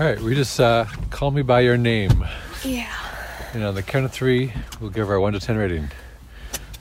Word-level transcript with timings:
All 0.00 0.06
right, 0.06 0.18
we 0.18 0.34
just 0.34 0.58
uh, 0.58 0.86
call 1.10 1.30
me 1.30 1.42
by 1.42 1.60
your 1.60 1.76
name. 1.76 2.26
Yeah. 2.64 2.90
And 3.52 3.62
on 3.62 3.74
the 3.74 3.82
count 3.82 4.06
of 4.06 4.12
three, 4.12 4.50
we'll 4.80 4.88
give 4.88 5.10
our 5.10 5.20
one 5.20 5.34
to 5.34 5.40
ten 5.40 5.58
rating. 5.58 5.90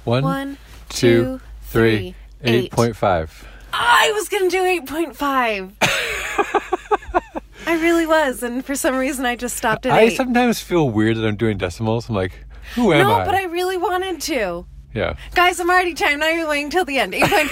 One, 0.05 0.23
One, 0.23 0.57
two, 0.87 1.23
two, 1.23 1.41
three, 1.63 2.15
eight 2.41 2.63
eight. 2.65 2.71
point 2.71 2.95
five. 2.95 3.45
I 3.73 4.13
was 4.15 4.29
going 4.29 4.49
to 4.49 4.57
do 4.57 4.63
8.5. 4.85 5.73
I 7.67 7.73
really 7.81 8.07
was. 8.07 8.41
And 8.41 8.63
for 8.65 8.73
some 8.73 8.95
reason, 8.95 9.25
I 9.25 9.35
just 9.35 9.57
stopped 9.57 9.85
at 9.85 9.91
I 9.91 10.03
8. 10.03 10.15
sometimes 10.15 10.61
feel 10.61 10.89
weird 10.89 11.17
that 11.17 11.27
I'm 11.27 11.35
doing 11.35 11.57
decimals. 11.57 12.07
I'm 12.07 12.15
like, 12.15 12.31
who 12.75 12.93
am 12.93 13.05
no, 13.05 13.15
I? 13.15 13.25
but 13.25 13.35
I 13.35 13.43
really 13.43 13.75
wanted 13.75 14.21
to. 14.21 14.65
yeah. 14.93 15.17
Guys, 15.35 15.59
I'm 15.59 15.69
already 15.69 15.93
timed. 15.93 16.23
Even 16.23 16.47
waiting 16.47 16.69
till 16.69 16.85
the 16.85 16.99
end. 16.99 17.11
8.5, 17.11 17.49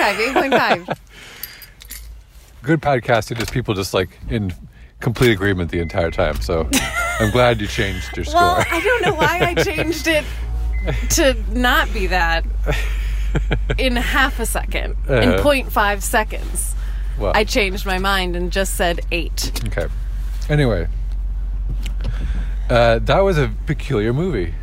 8.5. 0.88 0.98
Good 2.64 2.82
podcasting 2.82 3.42
is 3.42 3.50
people 3.50 3.74
just 3.74 3.94
like 3.94 4.18
in 4.30 4.54
complete 5.00 5.32
agreement 5.32 5.72
the 5.72 5.80
entire 5.80 6.12
time. 6.12 6.40
So 6.42 6.70
I'm 7.20 7.32
glad 7.32 7.60
you 7.62 7.68
changed 7.68 8.16
your 8.16 8.26
score. 8.26 8.42
well, 8.42 8.66
I 8.72 8.80
don't 8.82 9.02
know 9.04 9.16
why 9.16 9.40
I 9.42 9.54
changed 9.64 10.08
it 10.08 10.26
to 11.12 11.36
not 11.52 11.92
be 11.94 12.08
that 12.08 12.46
in 13.78 13.96
half 13.96 14.40
a 14.40 14.46
second. 14.46 14.96
In 15.08 15.30
Uh-huh. 15.34 15.44
0.5 15.44 16.02
seconds. 16.02 16.76
well, 17.20 17.32
I 17.36 17.44
changed 17.44 17.86
my 17.86 17.98
mind 18.00 18.36
and 18.36 18.52
just 18.52 18.76
said 18.76 19.02
8. 19.12 19.64
okay. 19.68 19.88
Anyway, 20.50 20.88
uh, 22.70 23.00
that 23.00 23.20
was 23.20 23.38
a 23.38 23.52
peculiar 23.66 24.14
movie. 24.14 24.54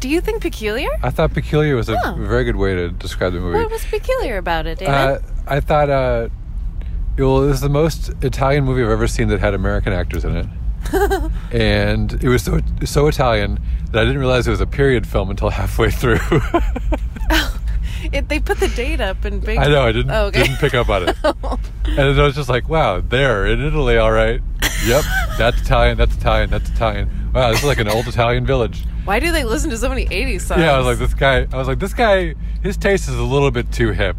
Do 0.00 0.08
you 0.08 0.20
think 0.20 0.42
peculiar? 0.42 0.90
I 1.02 1.10
thought 1.10 1.32
peculiar 1.32 1.76
was 1.76 1.88
a 1.88 1.96
Oh. 2.04 2.14
very 2.18 2.42
good 2.42 2.56
way 2.56 2.74
to 2.74 2.88
describe 2.90 3.32
the 3.34 3.38
movie. 3.40 3.58
What 3.58 3.70
was 3.70 3.84
peculiar 3.84 4.36
about 4.38 4.66
it, 4.66 4.78
David? 4.78 4.92
Uh, 4.92 5.18
I 5.46 5.60
thought 5.60 5.90
uh, 5.90 6.28
well, 7.18 7.42
it 7.44 7.48
was 7.48 7.60
the 7.60 7.68
most 7.68 8.10
Italian 8.22 8.64
movie 8.64 8.82
I've 8.82 8.90
ever 8.90 9.06
seen 9.06 9.28
that 9.28 9.40
had 9.40 9.54
American 9.54 9.92
actors 9.92 10.24
in 10.24 10.36
it, 10.36 10.46
and 11.52 12.12
it 12.22 12.28
was 12.28 12.42
so 12.42 12.60
so 12.84 13.06
Italian 13.06 13.58
that 13.90 14.02
I 14.02 14.04
didn't 14.04 14.18
realize 14.18 14.46
it 14.46 14.50
was 14.50 14.60
a 14.60 14.66
period 14.66 15.06
film 15.06 15.30
until 15.30 15.50
halfway 15.50 15.90
through. 15.90 16.18
it, 18.12 18.28
they 18.28 18.40
put 18.40 18.58
the 18.58 18.68
date 18.68 19.00
up 19.00 19.24
in 19.24 19.40
big. 19.40 19.58
I 19.58 19.66
know 19.68 19.82
I 19.82 19.92
didn't 19.92 20.10
Oh, 20.10 20.26
okay. 20.26 20.42
didn't 20.44 20.58
pick 20.58 20.74
up 20.74 20.88
on 20.88 21.08
it, 21.08 21.16
and 21.84 22.00
I 22.00 22.22
was 22.22 22.34
just 22.34 22.48
like, 22.48 22.68
"Wow, 22.68 23.00
there 23.00 23.46
in 23.46 23.60
Italy, 23.60 23.96
all 23.96 24.12
right. 24.12 24.40
Yep, 24.86 25.04
that's 25.38 25.60
Italian. 25.60 25.98
That's 25.98 26.14
Italian. 26.16 26.50
That's 26.50 26.68
Italian. 26.70 27.08
Wow, 27.32 27.50
this 27.50 27.60
is 27.60 27.66
like 27.66 27.78
an 27.78 27.88
old 27.88 28.06
Italian 28.08 28.46
village." 28.46 28.84
Why 29.04 29.18
do 29.18 29.32
they 29.32 29.42
listen 29.42 29.68
to 29.70 29.76
so 29.78 29.88
many 29.88 30.06
80s 30.06 30.42
songs? 30.42 30.60
Yeah, 30.60 30.74
I 30.74 30.78
was 30.78 30.86
like, 30.86 30.98
this 30.98 31.12
guy. 31.12 31.48
I 31.52 31.56
was 31.56 31.66
like, 31.66 31.80
this 31.80 31.92
guy. 31.92 32.36
His 32.62 32.76
taste 32.76 33.08
is 33.08 33.16
a 33.16 33.22
little 33.24 33.50
bit 33.50 33.72
too 33.72 33.90
hip. 33.90 34.16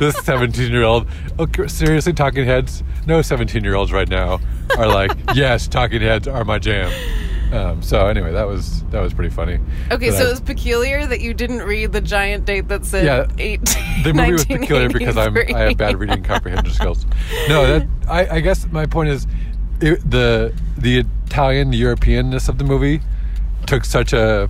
This 0.00 0.16
seventeen-year-old. 0.24 1.06
Okay, 1.38 1.66
seriously, 1.68 2.12
Talking 2.12 2.44
Heads. 2.46 2.82
No 3.06 3.22
seventeen-year-olds 3.22 3.92
right 3.92 4.08
now 4.08 4.40
are 4.76 4.86
like, 4.86 5.12
yes, 5.34 5.68
Talking 5.68 6.00
Heads 6.02 6.28
are 6.28 6.44
my 6.44 6.58
jam. 6.58 6.90
Um, 7.52 7.82
so 7.82 8.06
anyway, 8.06 8.32
that 8.32 8.46
was 8.46 8.82
that 8.84 9.00
was 9.02 9.12
pretty 9.12 9.28
funny. 9.34 9.58
Okay, 9.90 10.08
But 10.10 10.16
so 10.18 10.24
I- 10.24 10.26
it 10.28 10.30
was 10.30 10.40
peculiar 10.40 11.06
that 11.06 11.20
you 11.20 11.34
didn't 11.34 11.62
read 11.62 11.92
the 11.92 12.00
giant 12.00 12.46
date 12.46 12.68
that 12.68 12.86
said 12.86 13.04
Yeah, 13.04 13.26
8 13.38 13.60
the 14.04 14.12
movie 14.14 14.32
was 14.32 14.44
peculiar 14.46 14.88
because 14.88 15.18
I'm 15.18 15.36
I 15.36 15.58
have 15.58 15.76
bad 15.76 15.98
reading 15.98 16.22
comprehension 16.22 16.72
skills. 16.72 17.04
No, 17.48 17.66
that 17.66 17.86
I, 18.08 18.36
I 18.36 18.40
guess 18.40 18.66
my 18.72 18.86
point 18.86 19.10
is 19.10 19.26
it, 19.82 20.10
the 20.10 20.54
the 20.78 21.04
Italian 21.26 21.72
Europeanness 21.72 22.48
of 22.48 22.56
the 22.56 22.64
movie 22.64 23.00
took 23.66 23.84
such 23.84 24.14
a 24.14 24.48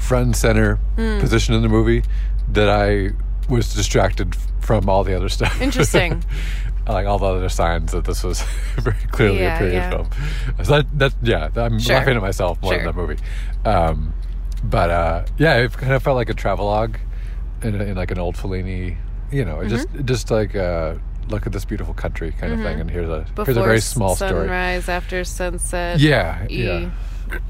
front 0.00 0.24
and 0.26 0.36
center 0.36 0.76
Hmm. 0.96 1.20
position 1.20 1.54
in 1.54 1.62
the 1.62 1.68
movie 1.68 2.02
that 2.48 2.68
I 2.68 3.10
was 3.48 3.74
distracted 3.74 4.34
from 4.60 4.88
all 4.88 5.04
the 5.04 5.14
other 5.14 5.28
stuff. 5.28 5.60
Interesting. 5.60 6.22
like 6.88 7.06
all 7.06 7.18
the 7.18 7.26
other 7.26 7.48
signs 7.48 7.92
that 7.92 8.04
this 8.04 8.22
was 8.24 8.42
very 8.78 8.96
clearly 9.10 9.40
Yeah, 9.40 9.54
a 9.54 9.58
period 9.58 9.74
yeah. 9.74 9.90
film. 9.90 10.08
So 10.64 10.72
that, 10.82 10.98
that 10.98 11.14
yeah, 11.22 11.48
I'm 11.56 11.78
Sure. 11.78 11.96
laughing 11.96 12.16
at 12.16 12.22
myself 12.22 12.60
more 12.62 12.72
Sure. 12.74 12.84
than 12.84 12.94
the 12.94 13.00
movie. 13.00 13.18
Um, 13.64 14.14
but 14.64 14.90
uh, 14.90 15.24
yeah, 15.38 15.56
it 15.56 15.72
kind 15.72 15.92
of 15.92 16.02
felt 16.02 16.16
like 16.16 16.28
a 16.28 16.34
travelogue 16.34 16.96
in, 17.62 17.80
in 17.80 17.96
like 17.96 18.10
an 18.10 18.18
old 18.18 18.36
Fellini. 18.36 18.96
You 19.30 19.44
know, 19.44 19.64
just 19.66 19.88
Mm-hmm. 19.88 20.04
just 20.06 20.30
like 20.30 20.54
uh, 20.54 20.94
look 21.28 21.46
at 21.46 21.52
this 21.52 21.64
beautiful 21.64 21.94
country 21.94 22.32
kind 22.32 22.52
of 22.52 22.60
thing, 22.60 22.80
and 22.80 22.90
here's 22.90 23.08
a 23.08 23.24
Before 23.34 23.44
here's 23.46 23.56
a 23.56 23.62
very 23.62 23.80
small 23.80 24.14
story. 24.14 24.30
sunrise, 24.32 24.88
after 24.88 25.24
sunset. 25.24 25.98
Yeah, 25.98 26.46
E. 26.50 26.66
yeah. 26.66 26.90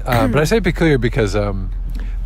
Uh, 0.05 0.27
but 0.27 0.39
I 0.39 0.45
say 0.45 0.61
peculiar 0.61 0.97
because 0.97 1.35
um, 1.35 1.71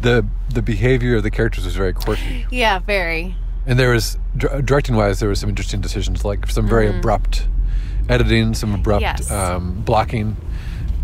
the 0.02 0.24
the 0.54 0.62
behavior 0.62 1.16
of 1.16 1.24
the 1.24 1.32
characters 1.32 1.66
was 1.66 1.76
very 1.76 1.94
quirky. 1.94 2.46
Yeah, 2.52 2.78
very. 2.80 3.36
And 3.68 3.78
there 3.78 3.92
was 3.92 4.18
directing 4.38 4.96
wise, 4.96 5.20
there 5.20 5.28
were 5.28 5.36
some 5.36 5.50
interesting 5.50 5.82
decisions, 5.82 6.24
like 6.24 6.50
some 6.50 6.68
very 6.68 6.88
abrupt 6.88 7.48
editing, 8.10 8.54
some 8.54 8.74
abrupt 8.74 9.04
Mm-hmm. 9.04 9.22
Yes. 9.22 9.32
um, 9.32 9.82
blocking. 9.82 10.38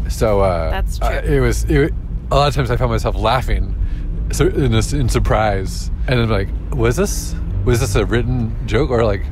So 0.10 0.42
uh, 0.42 0.72
That's 0.72 1.02
uh, 1.02 1.22
true. 1.22 1.36
it 1.36 1.40
was 1.42 1.66
it, 1.66 1.94
a 2.32 2.36
lot 2.36 2.48
of 2.48 2.56
times 2.56 2.72
I 2.72 2.78
found 2.78 2.92
myself 2.92 3.16
laughing, 3.16 3.76
so 4.32 4.48
in 4.48 4.72
this 4.72 4.94
in 4.94 5.10
surprise, 5.10 5.92
and 6.08 6.22
I'm 6.22 6.30
like, 6.30 6.50
was 6.72 6.96
this 6.96 7.36
was 7.66 7.80
this 7.82 7.96
a 7.96 8.06
written 8.06 8.56
joke 8.66 8.90
or 8.90 9.04
like, 9.04 9.24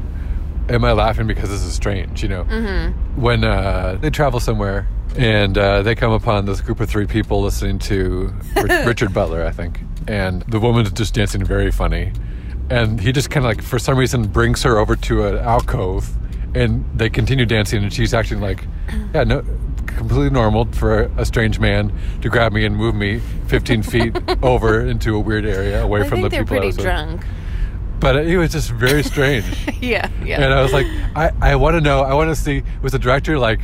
am 0.70 0.84
I 0.84 0.92
laughing 0.92 1.28
because 1.28 1.50
this 1.50 1.64
is 1.64 1.74
strange? 1.74 2.24
You 2.24 2.30
know, 2.30 2.44
mm-hmm. 2.44 3.22
when 3.22 3.44
uh, 3.44 3.98
they 4.00 4.10
travel 4.10 4.40
somewhere. 4.40 4.88
And 5.18 5.58
uh, 5.58 5.82
they 5.82 5.94
come 5.94 6.14
upon 6.14 6.46
this 6.46 6.62
group 6.62 6.80
of 6.80 6.90
three 6.90 7.06
people 7.06 7.42
listening 7.42 7.80
to 7.80 8.34
Ri- 8.56 8.86
Richard 8.86 9.14
Butler, 9.14 9.44
I 9.44 9.52
think. 9.52 9.82
And 10.08 10.42
the 10.44 10.58
woman's 10.58 10.90
just 10.94 11.14
dancing 11.14 11.44
very 11.44 11.70
funny 11.70 12.14
and 12.72 13.00
he 13.02 13.12
just 13.12 13.30
kind 13.30 13.46
of 13.46 13.50
like 13.50 13.62
for 13.62 13.78
some 13.80 13.98
reason 13.98 14.28
brings 14.28 14.64
her 14.64 14.78
over 14.78 14.96
to 14.96 15.26
an 15.28 15.38
alcove 15.38 16.10
and 16.56 16.84
they 16.98 17.10
continue 17.10 17.46
dancing 17.46 17.84
and 17.84 17.94
she's 17.94 18.14
acting 18.14 18.40
like 18.42 18.66
yeah 19.14 19.24
no 19.24 19.44
completely 19.86 20.30
normal 20.30 20.66
for 20.72 21.04
a 21.18 21.26
strange 21.26 21.60
man 21.60 21.92
to 22.22 22.30
grab 22.30 22.52
me 22.54 22.66
and 22.66 22.76
move 22.76 22.96
me 22.96 23.20
15 23.48 23.84
feet 23.84 24.18
over 24.44 24.82
into 24.86 25.16
a 25.16 25.20
weird 25.20 25.46
area 25.46 25.84
away 25.84 26.02
I 26.02 26.08
from 26.10 26.22
the 26.22 26.30
they're 26.30 26.44
people 26.44 26.58
I 26.58 26.60
pretty 26.62 26.82
drunk. 26.82 27.22
but 28.00 28.16
it 28.16 28.38
was 28.38 28.52
just 28.52 28.72
very 28.72 29.04
strange 29.04 29.46
Yeah, 29.82 30.10
yeah. 30.24 30.42
and 30.42 30.54
i 30.54 30.62
was 30.62 30.74
like 30.74 30.88
i, 31.16 31.32
I 31.42 31.56
want 31.58 31.76
to 31.76 31.82
know 31.82 32.02
i 32.02 32.14
want 32.14 32.30
to 32.30 32.36
see 32.36 32.64
was 32.82 32.92
the 32.94 33.00
director 33.00 33.38
like 33.38 33.60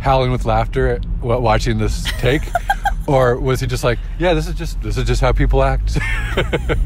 howling 0.00 0.30
with 0.30 0.44
laughter 0.44 0.98
while 1.20 1.40
watching 1.40 1.78
this 1.78 2.04
take 2.18 2.42
or 3.08 3.36
was 3.40 3.58
he 3.60 3.66
just 3.66 3.82
like 3.82 3.98
yeah 4.18 4.34
this 4.34 4.46
is 4.46 4.54
just 4.54 4.80
this 4.82 4.96
is 4.98 5.04
just 5.04 5.20
how 5.20 5.32
people 5.32 5.62
act 5.64 5.96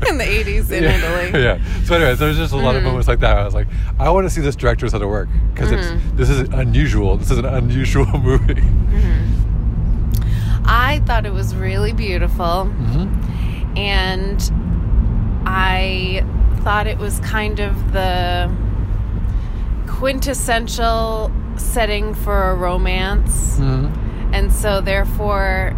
in 0.08 0.16
the 0.18 0.24
80s 0.24 0.70
in 0.70 0.84
yeah. 0.84 0.96
Italy. 0.96 1.42
Yeah. 1.42 1.58
So, 1.84 1.94
anyways, 1.96 2.18
there's 2.18 2.36
just 2.38 2.52
a 2.54 2.56
lot 2.56 2.74
Mm. 2.74 2.78
of 2.78 2.84
moments 2.84 3.08
like 3.08 3.20
that. 3.20 3.36
I 3.36 3.44
was 3.44 3.54
like, 3.54 3.66
I 3.98 4.08
want 4.10 4.24
to 4.26 4.30
see 4.30 4.40
this 4.40 4.56
director's 4.56 4.94
other 4.94 5.08
work 5.08 5.28
because 5.52 5.70
Mm-hmm. 5.70 6.08
it's 6.10 6.16
this 6.16 6.30
is 6.30 6.40
unusual. 6.50 7.16
This 7.18 7.30
is 7.30 7.38
an 7.38 7.44
unusual 7.44 8.06
movie. 8.18 8.62
I 10.64 11.02
thought 11.06 11.26
it 11.26 11.32
was 11.32 11.54
really 11.56 11.92
beautiful. 11.92 12.70
Mm-hmm. 12.70 13.76
And 13.76 14.40
I 15.46 16.24
thought 16.62 16.86
it 16.86 16.98
was 16.98 17.18
kind 17.20 17.58
of 17.58 17.92
the 17.92 18.48
quintessential 19.88 21.30
setting 21.56 22.14
for 22.14 22.50
a 22.50 22.54
romance. 22.54 23.58
Mm-hmm. 23.58 24.34
And 24.34 24.52
so, 24.52 24.80
therefore, 24.80 25.76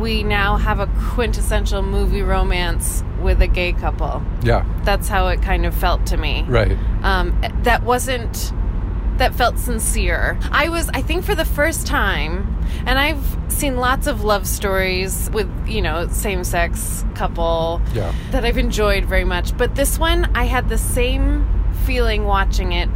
we 0.00 0.22
now 0.22 0.56
have 0.56 0.80
a 0.80 0.86
quintessential 1.10 1.82
movie 1.82 2.22
romance 2.22 3.04
with 3.20 3.40
a 3.42 3.46
gay 3.46 3.72
couple. 3.72 4.22
Yeah. 4.42 4.64
That's 4.84 5.08
how 5.08 5.28
it 5.28 5.42
kind 5.42 5.66
of 5.66 5.74
felt 5.74 6.06
to 6.06 6.16
me. 6.16 6.44
Right. 6.48 6.76
um, 7.02 7.38
that 7.62 7.82
wasn't 7.84 8.52
that 9.18 9.34
felt 9.34 9.58
sincere. 9.58 10.38
I 10.50 10.70
was, 10.70 10.88
I 10.94 11.02
think, 11.02 11.26
for 11.26 11.34
the 11.34 11.44
first 11.44 11.86
time, 11.86 12.56
and 12.86 12.98
I've 12.98 13.22
seen 13.48 13.76
lots 13.76 14.06
of 14.06 14.24
love 14.24 14.46
stories 14.46 15.28
with 15.34 15.46
you 15.68 15.82
know 15.82 16.08
same 16.08 16.42
sex 16.42 17.04
couple 17.14 17.82
Yeah. 17.92 18.14
that 18.30 18.46
I've 18.46 18.56
enjoyed 18.56 19.04
very 19.04 19.24
much. 19.24 19.54
But 19.58 19.74
this 19.74 19.98
one, 19.98 20.30
I 20.34 20.44
had 20.44 20.70
the 20.70 20.78
same 20.78 21.46
feeling 21.84 22.24
watching 22.24 22.72
it 22.72 22.88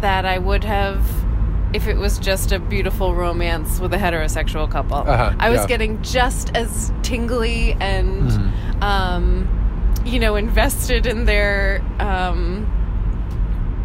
that 0.00 0.24
I 0.24 0.38
would 0.38 0.64
have 0.64 1.04
if 1.74 1.86
it 1.88 1.96
was 1.96 2.18
just 2.18 2.52
a 2.52 2.58
beautiful 2.58 3.14
romance 3.14 3.80
with 3.80 3.92
a 3.92 3.96
heterosexual 3.96 4.70
couple. 4.70 4.98
Uh-huh, 4.98 5.34
I 5.38 5.50
was 5.50 5.60
yeah. 5.62 5.66
getting 5.66 6.02
just 6.02 6.54
as 6.56 6.92
tingly 7.02 7.72
and, 7.80 8.30
Mhm. 8.30 8.82
um, 8.82 9.48
you 10.04 10.18
know, 10.20 10.36
invested 10.36 11.06
in 11.06 11.24
their 11.24 11.82
um, 11.98 12.66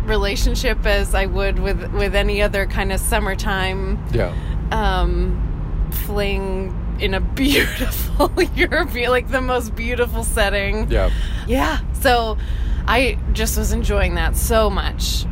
relationship 0.06 0.86
as 0.86 1.14
I 1.16 1.26
would 1.28 1.60
with 1.60 1.92
with 1.94 2.16
any 2.16 2.42
other 2.42 2.66
kind 2.66 2.92
of 2.92 3.00
summertime 3.00 4.00
Yeah. 4.12 4.34
um, 4.72 5.38
fling 5.92 6.76
in 7.00 7.14
a 7.14 7.20
beautiful 7.42 8.32
European, 8.56 9.10
like 9.12 9.30
the 9.30 9.42
most 9.42 9.76
beautiful 9.76 10.24
setting. 10.24 10.90
Yeah. 10.90 11.10
Yeah. 11.48 11.80
So 11.94 12.38
I 12.88 13.18
just 13.34 13.58
was 13.58 13.72
enjoying 13.74 14.16
that 14.16 14.36
so 14.36 14.70
much. 14.70 15.26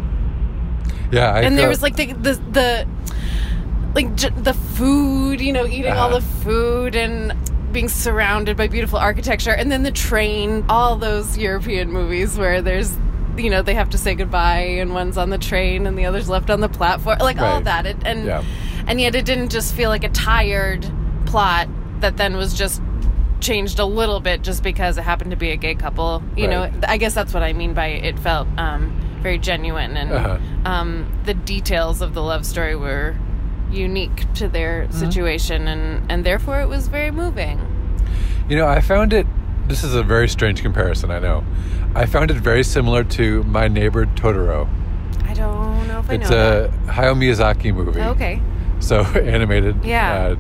Yeah. 1.12 1.32
I 1.34 1.42
and 1.42 1.58
there 1.58 1.68
was 1.70 1.82
like 1.82 1.96
the 1.96 2.14
the, 2.14 2.34
the 2.52 2.88
like 3.96 4.16
j- 4.16 4.30
the 4.30 4.54
food, 4.54 5.42
you 5.42 5.52
know, 5.54 5.66
eating 5.66 5.92
all 5.94 6.10
Uh-huh. 6.10 6.20
the 6.20 6.26
food 6.44 6.96
and 6.96 7.34
being 7.72 7.90
surrounded 7.90 8.58
by 8.58 8.68
beautiful 8.68 8.98
architecture, 9.00 9.52
and 9.52 9.72
then 9.72 9.84
the 9.84 9.92
train. 9.92 10.66
All 10.70 10.96
those 10.96 11.38
European 11.38 11.92
movies 11.92 12.38
where 12.38 12.62
there's. 12.62 12.96
You 13.38 13.50
know, 13.50 13.62
they 13.62 13.76
have 13.76 13.90
to 13.92 13.98
say 13.98 14.16
goodbye, 14.16 14.64
and 14.82 14.94
one's 14.94 15.18
on 15.18 15.30
the 15.30 15.38
train, 15.38 15.88
and 15.88 15.98
the 15.98 16.06
other's 16.06 16.28
left 16.28 16.50
on 16.50 16.60
the 16.60 16.68
platform. 16.68 17.20
Like 17.20 17.40
all 17.40 17.62
that, 17.62 17.86
it, 17.86 17.96
and 18.04 18.26
Yeah. 18.26 18.44
and 18.86 19.00
yet 19.00 19.16
it 19.16 19.24
didn't 19.24 19.50
just 19.50 19.74
feel 19.76 19.90
like 19.90 20.04
a 20.04 20.10
tired 20.10 20.86
plot 21.26 21.70
that 22.02 22.18
then 22.18 22.36
was 22.36 22.54
just 22.54 22.82
changed 23.40 23.80
a 23.80 23.86
little 23.86 24.20
bit 24.20 24.42
just 24.42 24.62
because 24.62 24.98
it 24.98 25.04
happened 25.04 25.32
to 25.32 25.38
be 25.38 25.52
a 25.52 25.56
gay 25.56 25.74
couple. 25.76 26.22
You 26.36 26.48
Right. 26.50 26.74
know, 26.74 26.80
I 26.90 26.98
guess 26.98 27.14
that's 27.14 27.34
what 27.34 27.42
I 27.44 27.54
mean 27.54 27.74
by 27.74 27.88
it 27.88 28.20
felt 28.20 28.48
um, 28.58 28.92
very 29.22 29.38
genuine, 29.38 29.98
and 29.98 30.12
Uh-huh. 30.12 30.38
um, 30.66 31.06
the 31.26 31.34
details 31.34 32.02
of 32.02 32.14
the 32.14 32.22
love 32.22 32.46
story 32.46 32.76
were 32.76 33.16
unique 33.72 34.26
to 34.36 34.48
their 34.48 34.84
Mm-hmm. 34.84 35.00
situation, 35.00 35.68
and 35.68 36.12
and 36.12 36.24
therefore 36.26 36.62
it 36.62 36.68
was 36.70 36.88
very 36.88 37.12
moving. 37.12 37.60
You 38.50 38.58
know, 38.58 38.68
I 38.68 38.82
found 38.82 39.14
it. 39.14 39.28
This 39.68 39.84
is 39.84 39.94
a 39.94 40.02
very 40.04 40.28
strange 40.28 40.62
comparison. 40.64 41.12
I 41.12 41.20
know. 41.20 41.44
I 41.96 42.06
found 42.08 42.32
it 42.32 42.38
very 42.38 42.64
similar 42.64 43.04
to 43.04 43.44
My 43.44 43.68
Neighbor 43.68 44.06
Totoro. 44.16 44.68
I 45.28 45.34
don't 45.36 45.88
know 45.88 46.00
if 46.00 46.10
I 46.10 46.14
It's 46.16 46.30
know. 46.30 46.64
It's 46.66 46.90
a 46.90 46.92
Hayao 46.92 47.16
Miyazaki 47.16 47.74
movie. 47.74 48.02
Okay. 48.02 48.42
So 48.80 49.02
animated, 49.36 49.76
Yeah. 49.86 50.34
uh, 50.34 50.36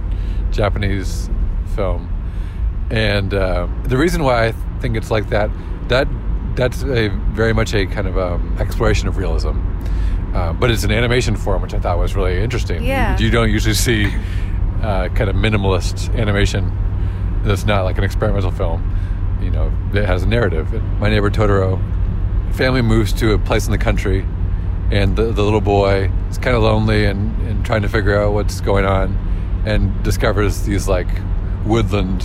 Japanese 0.51 1.29
film, 1.75 2.09
and 2.89 3.33
uh, 3.33 3.67
the 3.83 3.97
reason 3.97 4.23
why 4.23 4.47
I 4.47 4.53
think 4.81 4.97
it's 4.97 5.11
like 5.11 5.29
that 5.29 5.49
that 5.89 6.07
that's 6.59 6.83
a 6.83 7.07
very 7.31 7.53
much 7.53 7.73
a 7.73 7.85
kind 7.85 8.05
of 8.05 8.17
um, 8.17 8.57
exploration 8.59 9.07
of 9.07 9.17
realism, 9.17 9.51
uh, 10.35 10.51
but 10.51 10.69
it's 10.69 10.83
an 10.83 10.91
animation 10.91 11.37
form, 11.37 11.61
which 11.61 11.73
I 11.73 11.79
thought 11.79 11.97
was 11.97 12.15
really 12.15 12.37
interesting. 12.37 12.83
Yeah. 12.83 13.17
you 13.17 13.31
don't 13.31 13.49
usually 13.49 13.75
see 13.75 14.07
uh, 14.81 15.07
kind 15.09 15.29
of 15.29 15.37
minimalist 15.37 16.13
animation 16.15 16.75
that's 17.43 17.65
not 17.65 17.83
like 17.83 17.97
an 17.97 18.03
experimental 18.03 18.51
film. 18.51 18.83
You 19.41 19.51
know, 19.51 19.73
that 19.93 20.05
has 20.05 20.23
a 20.23 20.27
narrative. 20.27 20.73
My 20.99 21.09
neighbor 21.09 21.31
Totoro 21.31 21.79
family 22.53 22.81
moves 22.81 23.13
to 23.13 23.31
a 23.31 23.39
place 23.39 23.65
in 23.65 23.71
the 23.71 23.77
country 23.77 24.25
and 24.91 25.15
the, 25.15 25.31
the 25.31 25.43
little 25.43 25.61
boy 25.61 26.11
is 26.29 26.37
kind 26.37 26.57
of 26.57 26.63
lonely 26.63 27.05
and, 27.05 27.39
and 27.47 27.65
trying 27.65 27.83
to 27.83 27.87
figure 27.87 28.19
out 28.19 28.33
what's 28.33 28.59
going 28.59 28.83
on 28.83 29.15
and 29.65 30.03
discovers 30.03 30.63
these 30.63 30.89
like 30.89 31.07
woodland 31.65 32.21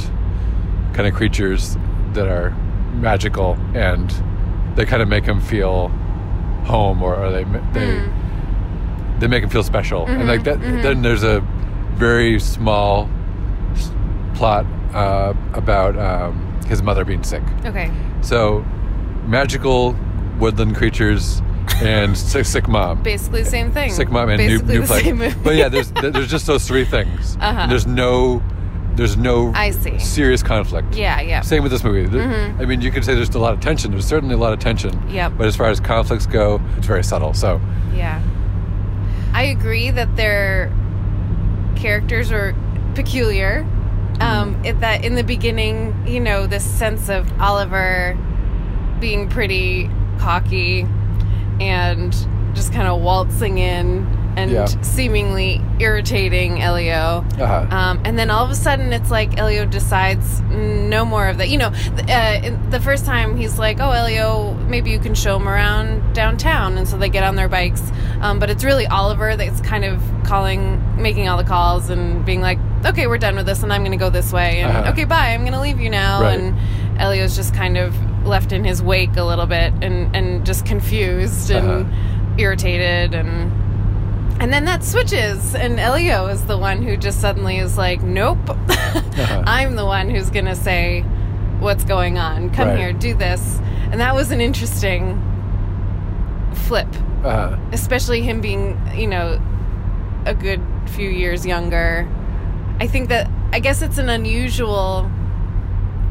kind 0.93 1.07
of 1.07 1.15
creatures 1.15 1.77
that 2.15 2.27
are 2.27 2.57
magical 3.01 3.57
and 3.75 4.11
they 4.77 4.85
kind 4.85 5.03
of 5.03 5.09
make 5.09 5.25
him 5.25 5.41
feel 5.41 5.89
home 6.67 7.03
or, 7.03 7.15
or 7.17 7.31
they 7.31 7.45
they 7.73 8.11
they 9.19 9.27
make 9.27 9.43
him 9.45 9.51
feel 9.51 9.63
special 9.63 10.07
and 10.07 10.27
like 10.27 10.45
that 10.45 10.61
then 10.61 11.03
there's 11.03 11.23
a 11.23 11.41
very 11.95 12.41
small 12.41 13.09
plot 14.35 14.67
uh, 14.95 15.33
about 15.55 15.97
um, 15.99 16.61
his 16.67 16.83
mother 16.83 17.05
being 17.05 17.23
sick 17.23 17.43
Okay. 17.65 17.91
so, 18.23 18.61
magical 19.27 19.95
woodland 20.39 20.75
creatures 20.77 21.41
and 21.83 22.17
sick, 22.33 22.45
sick 22.45 22.69
mom. 22.69 23.03
Basically 23.03 23.43
the 23.43 23.51
same 23.51 23.73
thing. 23.73 23.91
Sick 23.91 24.11
mom 24.11 24.29
and 24.29 24.39
new, 24.39 24.61
Basically 24.61 24.79
new 24.79 24.87
same 24.87 25.19
movie. 25.19 25.41
But 25.43 25.57
yeah, 25.57 25.69
there's 25.69 25.91
there's 25.93 26.31
just 26.31 26.47
those 26.47 26.67
three 26.67 26.85
things. 26.85 27.37
Uh-huh. 27.41 27.61
And 27.61 27.71
There's 27.71 27.87
no 27.87 28.43
there's 28.97 29.17
no 29.17 29.53
I 29.55 29.71
see. 29.71 29.99
serious 29.99 30.43
conflict. 30.43 30.95
Yeah. 30.95 31.21
Yeah. 31.21 31.41
Same 31.41 31.63
with 31.63 31.73
this 31.73 31.83
movie. 31.85 32.07
There- 32.07 32.55
I 32.59 32.65
mean, 32.65 32.81
you 32.81 32.91
could 32.91 33.05
say 33.05 33.15
there's 33.15 33.31
a 33.35 33.39
lot 33.39 33.53
of 33.55 33.61
tension. 33.61 33.91
There's 33.91 34.07
certainly 34.07 34.35
a 34.35 34.39
lot 34.39 34.53
of 34.53 34.59
tension. 34.61 35.03
Yeah. 35.09 35.29
But 35.29 35.47
as 35.47 35.57
far 35.57 35.67
as 35.69 35.81
conflicts 35.81 36.27
go, 36.27 36.61
it's 36.77 36.87
very 36.87 37.03
subtle. 37.05 37.35
So, 37.35 37.61
Yeah. 37.95 38.21
I 39.33 39.43
agree 39.45 39.91
that 39.91 40.15
their 40.17 40.71
characters 41.77 42.31
are 42.33 42.55
peculiar. 42.95 43.67
Um, 44.21 44.65
it, 44.65 44.79
that 44.81 45.05
in 45.05 45.17
the 45.17 45.25
beginning, 45.25 46.07
you 46.07 46.21
know, 46.21 46.47
this 46.47 46.65
sense 46.65 47.09
of 47.09 47.29
Oliver 47.41 48.17
being 49.01 49.29
pretty 49.29 49.91
cocky 50.19 50.87
and 51.61 52.13
just 52.55 52.73
kind 52.73 52.87
of 52.87 53.01
waltzing 53.01 53.59
in 53.59 54.07
and 54.37 54.51
Yeah. 54.51 54.67
seemingly 54.83 55.61
irritating 55.79 56.61
Elio. 56.63 57.25
uh 57.41 57.67
Um, 57.71 58.01
and 58.05 58.19
then 58.19 58.31
all 58.31 58.45
of 58.45 58.51
a 58.51 58.55
sudden, 58.55 58.93
it's 58.93 59.11
like 59.11 59.39
Elio 59.39 59.65
decides 59.65 60.41
no 60.51 61.05
more 61.05 61.29
of 61.29 61.39
that. 61.39 61.49
You 61.49 61.59
know, 61.59 61.71
th- 61.71 62.09
uh, 62.09 62.57
the 62.71 62.81
first 62.81 63.05
time 63.07 63.37
he's 63.37 63.59
like, 63.59 63.79
"Oh, 63.81 63.91
Elio, 63.91 64.55
maybe 64.69 64.91
you 64.91 64.99
can 64.99 65.15
show 65.15 65.37
him 65.37 65.49
around 65.49 66.15
downtown," 66.15 66.79
and 66.79 66.87
so 66.89 66.97
they 66.97 67.09
get 67.09 67.23
on 67.25 67.37
their 67.37 67.49
bikes. 67.49 67.83
Um, 68.21 68.39
but 68.39 68.51
it's 68.51 68.65
really 68.65 68.87
Oliver 68.87 69.37
that's 69.37 69.61
kind 69.61 69.85
of 69.85 70.01
calling, 70.25 70.81
making 70.97 71.29
all 71.29 71.37
the 71.37 71.45
calls, 71.45 71.91
and 71.91 72.25
being 72.25 72.41
like, 72.41 72.59
"Okay, 72.87 73.07
we're 73.07 73.19
done 73.19 73.37
with 73.37 73.47
this, 73.47 73.63
and 73.63 73.73
I'm 73.73 73.83
going 73.83 73.93
to 73.99 74.03
go 74.05 74.11
this 74.11 74.33
way." 74.33 74.61
And 74.61 74.77
Uh-huh. 74.77 74.91
okay, 74.93 75.05
bye. 75.05 75.29
I'm 75.35 75.41
going 75.41 75.53
to 75.53 75.61
leave 75.61 75.81
you 75.81 75.91
now. 75.91 76.23
Right. 76.23 76.39
And 76.39 76.57
Elio's 77.01 77.37
just 77.37 77.55
kind 77.55 77.77
of 77.77 77.95
left 78.25 78.53
in 78.53 78.65
his 78.65 78.83
wake 78.83 79.17
a 79.17 79.25
little 79.25 79.47
bit, 79.47 79.73
and 79.83 80.15
and 80.17 80.47
just 80.47 80.65
confused 80.65 81.51
and 81.51 81.69
Uh-huh. 81.69 81.85
irritated 82.39 83.15
and. 83.15 83.51
And 84.41 84.53
then 84.53 84.65
that 84.67 84.85
switches, 84.85 85.55
and 85.55 85.79
Elio 85.81 86.27
is 86.27 86.45
the 86.45 86.59
one 86.59 86.83
who 86.83 86.97
just 86.97 87.21
suddenly 87.21 87.59
is 87.59 87.79
like, 87.79 88.03
"Nope, 88.03 88.39
I'm 89.47 89.77
the 89.77 89.87
one 89.87 90.11
who's 90.11 90.29
gonna 90.31 90.57
say 90.57 91.03
what's 91.61 91.85
going 91.85 92.19
on. 92.19 92.51
Come 92.51 92.69
Right. 92.69 92.79
here, 92.79 92.93
do 92.93 93.15
this." 93.15 93.61
And 93.91 94.01
that 94.01 94.15
was 94.15 94.31
an 94.33 94.41
interesting 94.41 95.21
flip, 96.53 96.89
uh 97.25 97.57
especially 97.73 98.23
him 98.23 98.41
being, 98.41 98.79
you 98.95 99.07
know, 99.07 99.41
a 100.27 100.35
good 100.35 100.61
few 100.87 101.09
years 101.09 101.47
younger. 101.47 102.07
I 102.81 102.87
think 102.87 103.09
that 103.11 103.31
I 103.53 103.61
guess 103.61 103.83
it's 103.83 103.99
an 103.99 104.09
unusual 104.09 105.11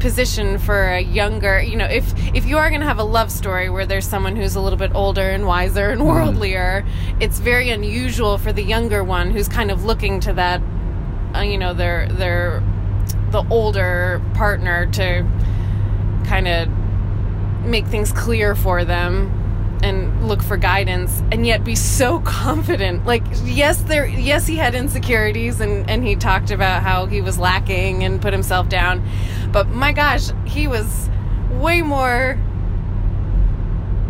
position 0.04 0.58
for 0.58 0.84
a 0.84 1.00
younger 1.00 1.62
you 1.62 1.76
know 1.76 1.86
if 1.86 2.04
if 2.34 2.44
you 2.44 2.58
are 2.58 2.68
going 2.68 2.80
to 2.80 2.86
have 2.86 2.98
a 2.98 3.04
love 3.04 3.30
story 3.30 3.70
where 3.70 3.86
there's 3.86 4.06
someone 4.06 4.36
who's 4.36 4.54
a 4.54 4.60
little 4.60 4.78
bit 4.78 4.92
older 4.94 5.30
and 5.30 5.46
wiser 5.46 5.88
and 5.88 6.02
worldlier 6.02 6.86
it's 7.20 7.38
very 7.38 7.70
unusual 7.70 8.36
for 8.36 8.52
the 8.52 8.62
younger 8.62 9.02
one 9.02 9.30
who's 9.30 9.48
kind 9.48 9.70
of 9.70 9.86
looking 9.86 10.20
to 10.20 10.32
that 10.34 10.60
uh, 11.34 11.40
you 11.40 11.56
know 11.56 11.72
their 11.72 12.06
their 12.08 12.62
the 13.30 13.44
older 13.50 14.22
partner 14.34 14.86
to 14.86 15.26
kind 16.24 16.46
of 16.46 16.68
make 17.64 17.86
things 17.86 18.12
clear 18.12 18.54
for 18.54 18.84
them. 18.84 19.30
And 19.82 20.13
look 20.26 20.42
for 20.42 20.56
guidance 20.56 21.22
and 21.32 21.46
yet 21.46 21.62
be 21.64 21.74
so 21.74 22.20
confident 22.24 23.04
like 23.06 23.22
yes 23.44 23.82
there 23.82 24.06
yes 24.06 24.46
he 24.46 24.56
had 24.56 24.74
insecurities 24.74 25.60
and 25.60 25.88
and 25.90 26.04
he 26.06 26.16
talked 26.16 26.50
about 26.50 26.82
how 26.82 27.06
he 27.06 27.20
was 27.20 27.38
lacking 27.38 28.02
and 28.04 28.20
put 28.22 28.32
himself 28.32 28.68
down 28.68 29.02
but 29.52 29.68
my 29.68 29.92
gosh 29.92 30.30
he 30.46 30.66
was 30.66 31.08
way 31.52 31.82
more 31.82 32.38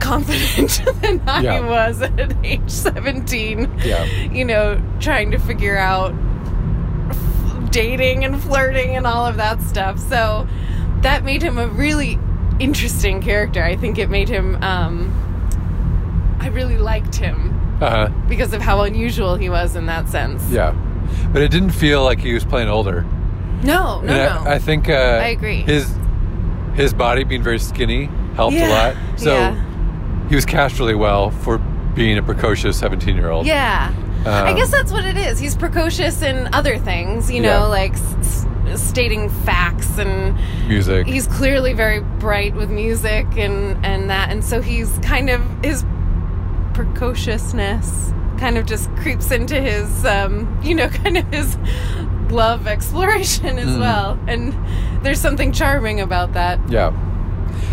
confident 0.01 0.83
than 1.03 1.21
I 1.27 1.41
Yeah. 1.43 1.61
was 1.61 2.03
at 2.03 2.35
age 2.45 2.69
17 2.71 3.71
Yeah. 3.85 4.05
you 4.05 4.45
know 4.45 4.81
trying 5.01 5.31
to 5.31 5.39
figure 5.39 5.79
out 5.79 6.15
f- 7.11 7.71
dating 7.71 8.25
and 8.25 8.41
flirting 8.43 8.97
and 8.97 9.07
all 9.07 9.27
of 9.27 9.37
that 9.37 9.61
stuff 9.63 9.99
so 9.99 10.47
that 11.01 11.25
made 11.25 11.43
him 11.43 11.59
a 11.59 11.67
really 11.69 12.19
interesting 12.61 13.21
character 13.21 13.63
i 13.65 13.75
think 13.77 13.99
it 13.99 14.09
made 14.11 14.29
him 14.29 14.57
um 14.63 15.11
i 16.45 16.49
really 16.49 16.79
liked 16.79 17.15
him 17.17 17.37
uh 17.83 18.09
because 18.29 18.53
of 18.53 18.61
how 18.61 18.83
unusual 18.83 19.35
he 19.37 19.49
was 19.49 19.75
in 19.77 19.87
that 19.87 20.09
sense 20.09 20.43
Yeah. 20.51 20.73
But 21.33 21.43
it 21.43 21.51
didn't 21.51 21.71
feel 21.85 22.03
like 22.03 22.19
he 22.19 22.33
was 22.35 22.45
playing 22.45 22.69
older. 22.69 23.03
no 23.63 24.01
no 24.01 24.13
I, 24.15 24.45
no 24.45 24.51
I 24.57 24.59
think 24.59 24.89
uh, 24.89 24.93
I 25.23 25.29
agree. 25.39 25.63
His 25.63 25.85
his 26.75 26.93
body 26.95 27.25
being 27.25 27.43
very 27.43 27.59
skinny 27.59 28.07
helped 28.37 28.57
a 28.57 28.61
Yeah, 28.61 28.69
lot. 28.79 29.19
So 29.19 29.33
yeah. 29.35 30.29
he 30.29 30.35
was 30.35 30.45
cast 30.45 30.79
really 30.81 30.95
well 30.95 31.31
for 31.31 31.59
being 31.95 32.17
a 32.19 32.23
precocious 32.23 32.79
seventeen 32.79 33.17
year 33.17 33.31
old. 33.31 33.47
yeah 33.47 33.93
i 34.27 34.51
Um, 34.51 34.57
guess 34.57 34.71
that's 34.71 34.91
what 34.93 35.05
it 35.05 35.17
is 35.19 35.39
he's 35.39 35.55
precocious 35.57 36.23
in 36.23 36.37
other 36.55 36.77
things 36.79 37.31
you 37.31 37.41
know 37.43 37.61
Yeah. 37.69 37.79
like 37.81 37.93
s- 37.95 38.47
stating 38.77 39.29
facts 39.45 39.99
and 39.99 40.35
Music. 40.67 41.07
he's 41.07 41.27
clearly 41.27 41.75
very 41.75 42.01
bright 42.19 42.55
with 42.55 42.71
music 42.71 43.27
and 43.37 43.55
and 43.85 44.09
that 44.11 44.31
and 44.33 44.43
so 44.43 44.63
he's 44.63 44.91
kind 45.03 45.29
of 45.31 45.41
his 45.63 45.85
precociousness 46.75 48.13
kind 48.39 48.59
of 48.59 48.67
just 48.67 48.91
creeps 48.97 49.31
into 49.31 49.61
his 49.61 50.05
um 50.05 50.59
you 50.63 50.75
know 50.75 50.89
kind 50.89 51.17
of 51.17 51.25
his 51.33 51.57
love 52.31 52.67
exploration 52.67 53.59
as 53.59 53.69
Mm. 53.69 53.81
well 53.81 54.19
and 54.27 54.53
there's 55.05 55.21
something 55.21 55.53
charming 55.53 56.01
about 56.01 56.33
that 56.35 56.59
yeah. 56.69 56.93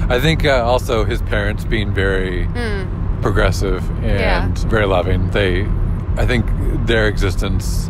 I 0.09 0.19
think 0.19 0.45
uh, 0.45 0.63
also 0.63 1.05
his 1.05 1.21
parents 1.21 1.63
being 1.65 1.93
very 1.93 2.45
mm. 2.47 3.21
progressive 3.21 3.87
and 4.03 4.19
Yeah. 4.19 4.47
very 4.69 4.85
loving. 4.85 5.29
They, 5.31 5.65
I 6.17 6.25
think, 6.25 6.45
their 6.85 7.07
existence 7.07 7.89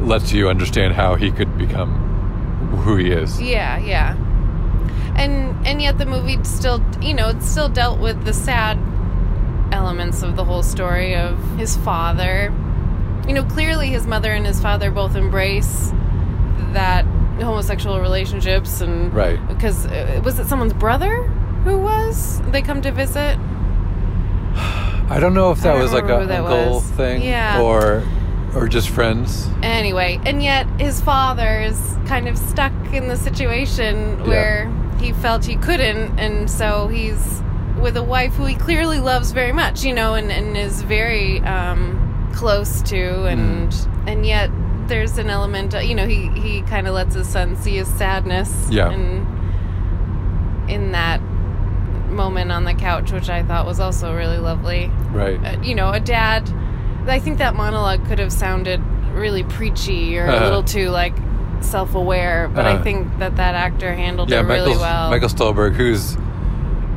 lets 0.00 0.32
you 0.32 0.48
understand 0.48 0.94
how 0.94 1.14
he 1.16 1.30
could 1.30 1.56
become 1.58 1.90
who 2.84 2.96
he 2.96 3.10
is. 3.10 3.40
Yeah, 3.40 3.78
yeah. 3.78 4.16
And 5.16 5.54
and 5.66 5.80
yet 5.82 5.98
the 5.98 6.06
movie 6.06 6.38
still, 6.44 6.82
you 7.00 7.14
know, 7.14 7.28
it 7.28 7.42
still 7.42 7.68
dealt 7.68 8.00
with 8.00 8.24
the 8.24 8.32
sad 8.32 8.78
elements 9.72 10.22
of 10.22 10.36
the 10.36 10.44
whole 10.44 10.62
story 10.62 11.16
of 11.16 11.38
his 11.58 11.76
father. 11.78 12.52
You 13.26 13.34
know, 13.34 13.44
clearly 13.44 13.88
his 13.88 14.06
mother 14.06 14.32
and 14.32 14.44
his 14.46 14.60
father 14.60 14.90
both 14.90 15.16
embrace 15.16 15.92
that 16.72 17.04
homosexual 17.40 18.00
relationships 18.00 18.80
and 18.80 19.12
Right. 19.12 19.38
because 19.48 19.86
uh, 19.86 20.20
was 20.24 20.38
it 20.38 20.46
someone's 20.46 20.72
brother 20.74 21.22
who 21.64 21.78
was 21.78 22.40
they 22.52 22.62
come 22.62 22.80
to 22.82 22.92
visit 22.92 23.38
I 25.08 25.18
don't 25.20 25.34
know 25.34 25.50
if 25.50 25.60
that 25.62 25.76
was 25.76 25.92
like 25.92 26.04
a 26.04 26.18
uncle 26.20 26.74
was. 26.74 26.84
thing, 26.92 27.22
Yeah. 27.22 27.60
or 27.60 28.02
or 28.54 28.68
just 28.68 28.88
friends. 28.90 29.48
Anyway, 29.62 30.20
and 30.26 30.42
yet 30.42 30.66
his 30.78 31.00
father 31.00 31.60
is 31.60 31.96
kind 32.06 32.28
of 32.28 32.36
stuck 32.38 32.72
in 32.92 33.08
the 33.08 33.16
situation 33.16 34.18
Yeah. 34.20 34.26
where 34.28 34.72
he 35.00 35.12
felt 35.12 35.44
he 35.44 35.56
couldn't, 35.56 36.18
and 36.18 36.50
so 36.50 36.88
he's 36.88 37.41
with 37.82 37.96
a 37.96 38.02
wife 38.02 38.32
who 38.34 38.44
he 38.46 38.54
clearly 38.54 39.00
loves 39.00 39.32
very 39.32 39.52
much, 39.52 39.84
you 39.84 39.92
know, 39.92 40.14
and, 40.14 40.30
and 40.30 40.56
is 40.56 40.82
very 40.82 41.40
um, 41.40 42.30
close 42.34 42.80
to, 42.82 43.24
and 43.26 43.74
and 44.06 44.24
yet 44.24 44.50
there's 44.86 45.18
an 45.18 45.28
element, 45.28 45.74
uh, 45.74 45.78
you 45.78 45.94
know, 45.94 46.06
he 46.06 46.28
he 46.40 46.62
kind 46.62 46.86
of 46.86 46.94
lets 46.94 47.14
his 47.14 47.28
son 47.28 47.56
see 47.56 47.76
his 47.76 47.88
sadness, 47.88 48.68
Yeah. 48.70 48.90
and 48.90 49.26
in 50.70 50.92
that 50.92 51.20
moment 52.08 52.52
on 52.52 52.64
the 52.64 52.74
couch, 52.74 53.10
which 53.12 53.28
I 53.30 53.42
thought 53.42 53.66
was 53.66 53.80
also 53.80 54.14
really 54.14 54.38
lovely 54.38 54.90
Right. 55.12 55.38
uh, 55.44 55.60
you 55.62 55.74
know, 55.74 55.90
a 55.90 56.00
dad. 56.00 56.48
I 57.06 57.18
think 57.18 57.38
that 57.38 57.54
monologue 57.56 58.06
could 58.06 58.18
have 58.18 58.32
sounded 58.32 58.80
really 59.14 59.42
preachy 59.44 60.16
or 60.18 60.26
a 60.26 60.30
Uh-huh. 60.32 60.44
little 60.44 60.62
too 60.62 60.88
like 60.90 61.14
self-aware, 61.60 62.48
but 62.54 62.66
I 62.66 62.72
Uh-huh. 62.74 62.82
think 62.82 63.18
that 63.18 63.36
that 63.36 63.54
actor 63.54 63.92
handled 63.94 64.30
yeah, 64.30 64.40
it 64.40 64.42
Michael 64.44 64.66
really 64.66 64.78
well. 64.78 65.10
Michael 65.10 65.28
Stuhlbarg, 65.28 65.74
who's 65.74 66.16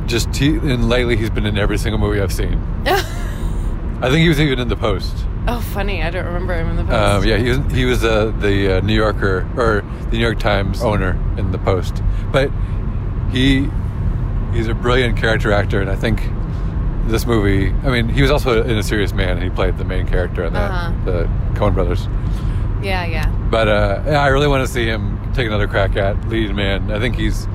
just 0.06 0.34
he, 0.34 0.48
and 0.56 0.88
lately 0.88 1.16
he's 1.16 1.30
been 1.30 1.46
in 1.46 1.58
every 1.58 1.78
single 1.78 1.98
movie 1.98 2.20
I've 2.20 2.32
seen. 2.32 2.54
I 2.86 4.08
think 4.10 4.16
he 4.18 4.28
was 4.28 4.40
even 4.40 4.58
in 4.58 4.68
the 4.68 4.76
Post. 4.76 5.14
oh, 5.48 5.60
funny! 5.72 6.02
I 6.02 6.10
don't 6.10 6.26
remember 6.26 6.54
him 6.54 6.68
in 6.70 6.76
the 6.76 6.84
post. 6.84 6.94
Um, 6.94 7.24
yeah, 7.24 7.36
he 7.38 7.48
was 7.50 7.72
he 7.72 7.84
was 7.84 8.04
uh, 8.04 8.26
the 8.40 8.76
uh, 8.78 8.80
New 8.80 8.94
Yorker 8.94 9.48
or 9.56 9.82
the 10.10 10.16
New 10.16 10.22
York 10.22 10.38
Times 10.38 10.82
owner 10.82 11.12
in 11.38 11.50
the 11.52 11.58
Post, 11.58 12.02
but 12.30 12.50
he 13.30 13.68
he's 14.52 14.68
a 14.68 14.74
brilliant 14.74 15.16
character 15.16 15.52
actor, 15.52 15.80
and 15.80 15.88
I 15.90 15.96
think 15.96 16.20
this 17.06 17.24
movie. 17.26 17.70
I 17.86 17.90
mean, 17.90 18.08
he 18.08 18.20
was 18.22 18.30
also 18.30 18.62
in 18.64 18.76
A 18.76 18.82
Serious 18.82 19.12
Man, 19.12 19.30
and 19.36 19.42
he 19.42 19.48
played 19.50 19.78
the 19.78 19.84
main 19.84 20.06
character 20.06 20.44
in 20.44 20.52
that, 20.52 20.70
Uh-huh. 20.70 21.04
the 21.04 21.30
Coen 21.58 21.72
Brothers. 21.74 22.06
yeah, 22.82 23.04
yeah. 23.06 23.28
But 23.50 23.68
uh, 23.68 24.02
yeah, 24.06 24.20
I 24.22 24.26
really 24.28 24.48
want 24.48 24.66
to 24.66 24.72
see 24.72 24.84
him 24.84 25.18
take 25.32 25.46
another 25.46 25.68
crack 25.68 25.96
at 25.96 26.28
lead 26.28 26.54
man. 26.54 26.90
I 26.90 26.98
think 26.98 27.14
he's 27.16 27.46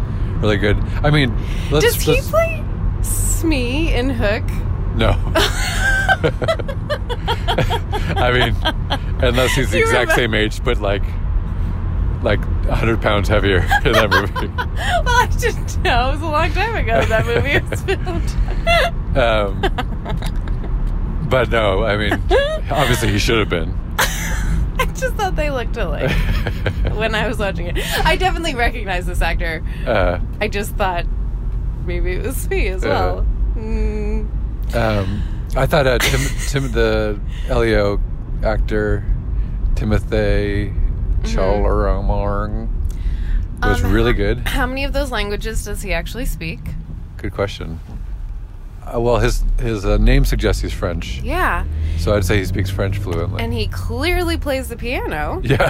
really 0.42 0.58
good. 0.58 0.78
I 1.04 1.10
mean, 1.12 1.36
let's, 1.72 1.86
Does 1.86 2.02
he 2.02 2.12
let's- 2.14 2.30
play 2.30 2.64
Smee 3.02 3.94
in 3.94 4.10
Hook? 4.10 4.44
No. 4.96 5.10
I 8.18 8.32
mean, 8.34 8.56
unless 9.24 9.54
he's 9.56 9.72
the 9.72 9.78
You 9.80 9.86
exact 9.86 10.12
remem- 10.12 10.16
same 10.16 10.34
age, 10.34 10.64
but 10.64 10.80
like, 10.80 11.04
like 12.24 12.40
hundred 12.68 13.02
pounds 13.02 13.28
heavier 13.30 13.58
in 13.86 13.94
that 13.94 14.10
movie. 14.12 14.48
well, 14.56 14.68
I 15.08 15.28
didn't 15.40 15.82
know. 15.84 16.10
It 16.10 16.14
was 16.14 16.22
a 16.22 16.26
long 16.26 16.52
time 16.52 16.76
ago 16.76 17.04
that 17.06 17.26
movie 17.26 17.60
was 17.70 17.82
filmed. 17.82 19.18
Um, 19.18 19.62
but 21.30 21.50
no, 21.50 21.84
I 21.84 21.98
mean, 21.98 22.14
obviously 22.70 23.12
he 23.12 23.18
should 23.18 23.40
have 23.40 23.50
been. 23.50 23.74
I 24.90 24.94
just 24.94 25.16
thought 25.16 25.36
they 25.36 25.50
looked 25.52 25.78
alike 25.78 26.10
when 26.96 27.14
I 27.16 27.28
was 27.28 27.38
watching 27.38 27.68
it. 27.68 27.78
I 28.06 28.16
definitely 28.16 28.56
recognize 28.56 29.06
this 29.06 29.22
actor. 29.22 29.64
Uh, 29.86 30.20
I 30.40 30.48
just 30.48 30.76
thought 30.76 31.06
maybe 31.86 32.14
it 32.14 32.24
was 32.26 32.50
me 32.50 32.68
as 32.68 32.84
well. 32.84 33.26
Mm. 33.56 34.76
um, 34.76 35.24
I 35.56 35.66
thought 35.66 35.86
uh, 35.88 35.98
Tim, 36.00 36.20
Tim, 36.48 36.72
the 36.72 37.20
Elio 37.48 38.02
actor, 38.44 39.04
Timothy 39.76 40.74
Chalamet, 41.24 42.70
was 43.62 43.84
Um, 43.84 43.92
really 43.92 44.14
good. 44.14 44.48
How 44.48 44.66
many 44.66 44.84
of 44.84 44.94
those 44.94 45.12
languages 45.12 45.64
does 45.66 45.82
he 45.82 45.94
actually 45.94 46.26
speak? 46.26 46.60
Good 47.18 47.34
question. 47.34 47.80
Uh, 48.84 49.00
well, 49.00 49.18
his 49.20 49.44
his 49.60 49.86
uh, 49.86 49.98
name 49.98 50.26
suggests 50.26 50.62
he's 50.62 50.74
French, 50.74 51.20
Yeah, 51.24 51.66
so 51.98 52.16
I'd 52.16 52.26
say 52.26 52.38
he 52.40 52.46
speaks 52.46 52.70
French 52.70 52.98
fluently. 52.98 53.44
and 53.44 53.54
he 53.54 53.68
clearly 53.68 54.38
plays 54.38 54.70
the 54.70 54.76
piano. 54.78 55.42
Yeah. 55.44 55.70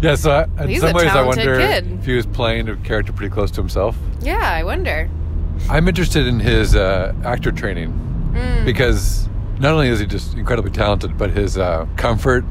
Yeah, 0.00 0.14
so 0.14 0.30
I, 0.30 0.62
in 0.62 0.68
He's 0.68 0.80
some 0.80 0.90
a 0.90 0.94
ways 0.94 1.06
I 1.08 1.12
talented 1.14 1.46
wonder 1.48 1.58
kid. 1.58 1.92
if 1.98 2.06
he 2.06 2.14
was 2.14 2.24
playing 2.24 2.68
a 2.68 2.76
character 2.76 3.12
pretty 3.12 3.34
close 3.34 3.50
to 3.50 3.60
himself. 3.60 3.96
Yeah, 4.20 4.36
I 4.38 4.62
wonder. 4.62 5.10
I'm 5.68 5.88
interested 5.88 6.24
in 6.28 6.38
his 6.38 6.76
uh, 6.76 7.12
actor 7.24 7.50
training 7.50 8.04
Mm. 8.32 8.64
because 8.64 9.28
not 9.58 9.72
only 9.72 9.88
is 9.88 9.98
he 9.98 10.06
just 10.06 10.34
incredibly 10.34 10.70
talented, 10.70 11.18
but 11.18 11.30
his 11.30 11.58
uh, 11.58 11.86
comfort 11.96 12.44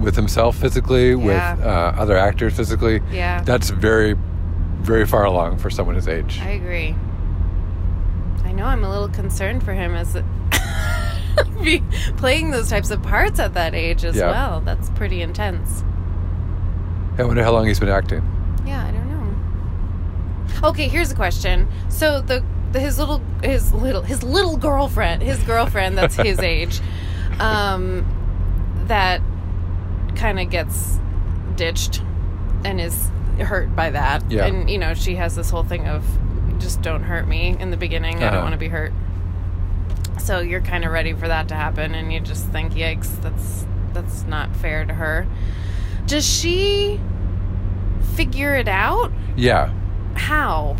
with 0.00 0.16
himself 0.16 0.56
physically, 0.56 1.14
with 1.14 1.36
Yeah. 1.36 1.56
uh, 1.96 2.00
other 2.00 2.16
actors 2.16 2.54
physically, 2.54 3.00
Yeah. 3.12 3.42
that's 3.42 3.70
very, 3.70 4.16
very 4.80 5.06
far 5.06 5.24
along 5.26 5.58
for 5.58 5.70
someone 5.70 5.94
his 5.94 6.08
age. 6.08 6.40
I 6.42 6.50
agree. 6.50 6.96
I 8.44 8.52
know 8.52 8.64
I'm 8.64 8.84
a 8.84 8.90
little 8.90 9.08
concerned 9.08 9.62
for 9.62 9.72
him 9.72 9.94
as 9.94 10.14
be 11.62 11.82
playing 12.16 12.50
those 12.50 12.68
types 12.70 12.90
of 12.90 13.02
parts 13.02 13.38
at 13.38 13.54
that 13.54 13.74
age 13.74 14.04
as 14.04 14.16
Yeah. 14.16 14.30
well. 14.30 14.60
That's 14.60 14.90
pretty 14.90 15.22
intense. 15.22 15.84
I 17.18 17.24
wonder 17.24 17.42
how 17.44 17.52
long 17.52 17.66
he's 17.66 17.80
been 17.80 17.88
acting. 17.88 18.22
Yeah, 18.66 18.84
I 18.86 18.90
don't 18.90 19.08
know. 20.62 20.68
Okay, 20.68 20.88
here's 20.88 21.10
a 21.10 21.14
question. 21.14 21.68
So 21.88 22.20
the, 22.20 22.44
the 22.72 22.80
his 22.80 22.98
little 22.98 23.20
his 23.42 23.72
little 23.72 24.02
his 24.02 24.22
little 24.22 24.56
girlfriend, 24.56 25.22
his 25.22 25.38
girlfriend 25.42 25.98
that's 25.98 26.14
his 26.16 26.38
age, 26.40 26.80
um, 27.38 28.04
that 28.86 29.20
kind 30.16 30.40
of 30.40 30.50
gets 30.50 30.98
ditched 31.56 32.02
and 32.64 32.80
is 32.80 33.10
hurt 33.38 33.74
by 33.76 33.90
that. 33.90 34.28
Yeah. 34.30 34.46
And 34.46 34.68
you 34.70 34.78
know, 34.78 34.94
she 34.94 35.14
has 35.16 35.36
this 35.36 35.50
whole 35.50 35.62
thing 35.64 35.86
of 35.88 36.04
just 36.60 36.82
don't 36.82 37.02
hurt 37.02 37.26
me 37.26 37.56
in 37.58 37.70
the 37.70 37.76
beginning. 37.76 38.18
I 38.18 38.20
don't 38.20 38.34
Uh-huh. 38.34 38.42
want 38.42 38.52
to 38.52 38.58
be 38.58 38.68
hurt. 38.68 38.92
So 40.18 40.40
you're 40.40 40.60
kind 40.60 40.84
of 40.84 40.92
ready 40.92 41.12
for 41.14 41.26
that 41.28 41.48
to 41.48 41.54
happen 41.54 41.94
and 41.94 42.12
you 42.12 42.20
just 42.20 42.46
think, 42.48 42.74
"Yikes, 42.74 43.20
that's 43.22 43.66
that's 43.92 44.24
not 44.24 44.54
fair 44.54 44.84
to 44.84 44.94
her." 44.94 45.26
Does 46.06 46.26
she 46.28 47.00
figure 48.14 48.54
it 48.54 48.68
out? 48.68 49.10
Yeah. 49.36 49.70
How? 50.14 50.76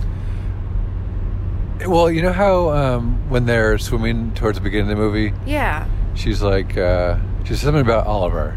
Well, 1.86 2.10
you 2.10 2.20
know 2.22 2.32
how 2.32 2.70
um, 2.70 3.30
when 3.30 3.46
they're 3.46 3.78
swimming 3.78 4.32
towards 4.34 4.58
the 4.58 4.62
beginning 4.62 4.90
of 4.90 4.98
the 4.98 5.02
movie, 5.02 5.32
Yeah. 5.46 5.86
she's 6.14 6.42
like, 6.42 6.76
uh, 6.76 7.16
she 7.44 7.54
says 7.54 7.60
something 7.62 7.80
about 7.80 8.06
Oliver. 8.06 8.54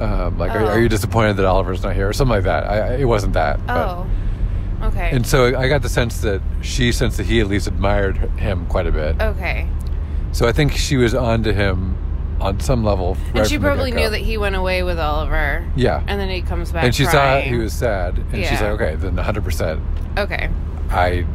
Um, 0.00 0.36
like, 0.38 0.50
are, 0.50 0.60
Oh. 0.60 0.68
are 0.70 0.80
you 0.80 0.88
disappointed 0.88 1.36
that 1.36 1.44
Oliver's 1.46 1.82
not 1.84 1.94
here, 1.94 2.08
or 2.08 2.12
something 2.12 2.34
like 2.34 2.44
that? 2.44 2.64
I, 2.68 2.78
I, 2.78 2.92
it 2.96 3.04
wasn't 3.04 3.34
that. 3.34 3.64
but- 3.66 3.76
Oh. 3.76 4.06
Okay. 4.82 5.10
and 5.12 5.26
so 5.26 5.58
I 5.58 5.68
got 5.68 5.82
the 5.82 5.88
sense 5.88 6.20
that 6.22 6.40
she 6.62 6.90
sensed 6.92 7.16
that 7.18 7.26
he 7.26 7.40
at 7.40 7.46
least 7.48 7.66
admired 7.66 8.16
him 8.38 8.66
quite 8.66 8.86
a 8.86 8.92
bit. 8.92 9.20
okay. 9.20 9.68
So 10.32 10.46
I 10.46 10.52
think 10.52 10.72
she 10.72 10.96
was 10.96 11.14
on 11.14 11.42
to 11.42 11.52
him 11.52 11.96
on 12.40 12.60
some 12.60 12.82
level. 12.84 13.16
And 13.34 13.46
she 13.46 13.58
probably 13.58 13.90
knew 13.90 14.08
that 14.08 14.20
he 14.20 14.38
went 14.38 14.54
away 14.56 14.82
with 14.82 14.98
Oliver. 14.98 15.66
Yeah. 15.76 16.02
And 16.06 16.20
then 16.20 16.28
he 16.30 16.40
comes 16.40 16.70
back. 16.72 16.84
and 16.84 16.94
she 16.94 17.04
crying. 17.04 17.44
saw 17.44 17.50
he 17.50 17.56
was 17.58 17.72
sad, 17.72 18.16
and 18.18 18.36
she's 18.36 18.52
Yeah. 18.60 18.70
like, 18.72 18.80
okay, 18.80 18.94
then 18.96 19.16
100%. 19.16 19.80
Okay. 20.18 20.48
I 20.90 21.26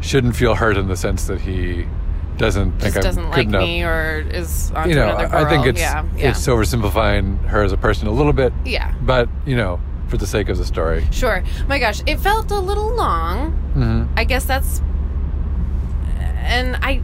shouldn't 0.00 0.36
feel 0.36 0.54
hurt 0.54 0.76
in 0.76 0.88
the 0.88 0.96
sense 0.96 1.26
that 1.26 1.40
he 1.40 1.86
doesn't 2.36 2.72
think 2.80 2.94
Just 2.94 2.96
I'm 2.98 3.02
doesn't 3.02 3.24
good 3.24 3.32
like 3.36 3.46
enough. 3.48 3.62
me 3.62 3.82
or 3.84 4.24
is 4.30 4.70
on 4.74 4.88
you 4.88 4.94
know, 4.94 5.04
another 5.08 5.26
I 5.26 5.28
girl. 5.28 5.44
I 5.46 5.48
think 5.50 5.66
it's 5.66 5.80
yeah. 5.80 6.04
Yeah. 6.16 6.30
it's 6.30 6.46
oversimplifying 6.46 7.44
her 7.46 7.62
as 7.64 7.72
a 7.72 7.76
person 7.76 8.06
a 8.06 8.12
little 8.12 8.32
bit, 8.32 8.52
yeah. 8.64 8.94
but 9.02 9.28
you 9.44 9.56
know, 9.56 9.80
for 10.08 10.16
the 10.16 10.26
sake 10.26 10.48
of 10.48 10.58
the 10.58 10.64
story. 10.64 11.06
Sure. 11.10 11.42
My 11.68 11.78
gosh, 11.78 12.02
it 12.06 12.18
felt 12.18 12.50
a 12.50 12.58
little 12.58 12.94
long. 12.94 13.52
hmm 13.74 14.04
I 14.16 14.24
guess 14.24 14.44
that's, 14.44 14.80
and 16.40 16.76
I, 16.82 17.02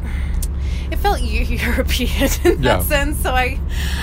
it 0.90 0.96
felt 0.96 1.20
European 1.22 2.30
in 2.44 2.62
Yeah. 2.62 2.76
that 2.78 2.82
sense. 2.84 3.18
So 3.20 3.32
I, 3.32 3.58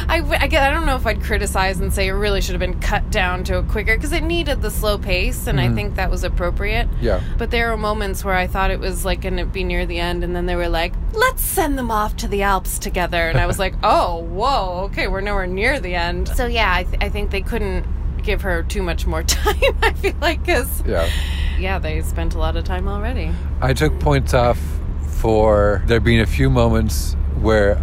I 0.08 0.48
get. 0.48 0.64
I 0.64 0.72
don't 0.72 0.86
know 0.86 0.96
if 0.96 1.06
I'd 1.06 1.22
criticize 1.22 1.80
and 1.80 1.94
say 1.94 2.08
it 2.08 2.12
really 2.12 2.42
should 2.42 2.54
have 2.54 2.60
been 2.60 2.80
cut 2.80 3.10
down 3.12 3.44
to 3.46 3.58
a 3.58 3.64
quicker 3.64 3.96
because 3.96 4.12
it 4.12 4.24
needed 4.24 4.62
the 4.62 4.70
slow 4.72 4.98
pace, 4.98 5.48
and 5.48 5.60
I 5.60 5.68
Mhm. 5.68 5.76
think 5.76 5.96
that 5.96 6.10
was 6.12 6.24
appropriate. 6.24 6.88
Yeah. 7.00 7.22
But 7.38 7.52
there 7.52 7.70
were 7.70 7.78
moments 7.78 8.24
where 8.26 8.36
I 8.36 8.48
thought 8.48 8.72
it 8.72 8.80
was 8.80 9.06
like 9.06 9.22
going 9.22 9.38
to 9.38 9.46
be 9.46 9.64
near 9.64 9.86
the 9.86 10.00
end, 10.00 10.24
and 10.24 10.36
then 10.36 10.46
they 10.48 10.56
were 10.56 10.70
like, 10.70 10.94
"Let's 11.14 11.42
send 11.44 11.78
them 11.78 11.92
off 11.92 12.16
to 12.18 12.28
the 12.28 12.42
Alps 12.44 12.78
together," 12.80 13.30
and 13.30 13.40
I 13.40 13.46
was 13.48 13.58
like, 13.66 13.74
"Oh, 13.84 14.18
whoa, 14.24 14.82
okay, 14.86 15.08
we're 15.08 15.22
nowhere 15.22 15.48
near 15.48 15.80
the 15.80 15.96
end." 15.96 16.28
So 16.30 16.46
yeah, 16.46 16.72
I, 16.74 16.84
th- 16.84 16.98
I 17.02 17.10
think 17.10 17.32
they 17.32 17.42
couldn't 17.42 17.86
give 18.24 18.42
her 18.42 18.64
too 18.64 18.84
much 18.84 19.06
more 19.06 19.24
time. 19.38 19.56
I 19.82 19.94
feel 19.94 20.16
like 20.22 20.46
because 20.46 20.84
Yeah. 20.86 21.10
yeah, 21.60 21.80
they 21.80 22.02
spent 22.02 22.36
a 22.36 22.38
lot 22.40 22.56
of 22.56 22.64
time 22.64 22.88
already. 22.88 23.32
I 23.62 23.74
took 23.74 24.00
points 24.00 24.34
off 24.34 24.60
for 25.08 25.84
there 25.88 26.00
being 26.00 26.20
a 26.22 26.26
few 26.26 26.50
moments 26.50 27.16
where 27.40 27.82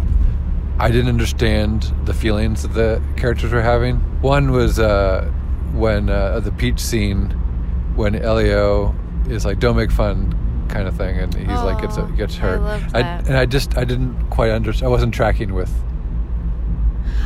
I 0.79 0.89
didn't 0.91 1.09
understand 1.09 1.93
the 2.05 2.13
feelings 2.13 2.61
that 2.63 2.73
the 2.73 3.01
characters 3.17 3.51
were 3.51 3.61
having. 3.61 3.97
One 4.21 4.51
was 4.51 4.79
uh, 4.79 5.29
when 5.73 6.09
uh, 6.09 6.39
the 6.39 6.51
peach 6.51 6.79
scene, 6.79 7.29
when 7.95 8.15
Elio 8.15 8.95
is 9.27 9.45
like, 9.45 9.59
"Don't 9.59 9.75
make 9.75 9.91
fun," 9.91 10.33
kind 10.69 10.87
of 10.87 10.95
thing, 10.95 11.17
and 11.19 11.33
he's 11.33 11.47
like 11.47 11.81
gets 11.81 11.97
gets 12.15 12.35
I 12.37 12.39
hurt. 12.39 12.61
loved 12.61 12.89
that. 12.91 13.27
and 13.27 13.35
I 13.37 13.45
just 13.45 13.77
I 13.77 13.83
didn't 13.83 14.29
quite 14.29 14.51
understand. 14.51 14.87
I 14.87 14.89
wasn't 14.89 15.13
tracking 15.13 15.53
with 15.53 15.71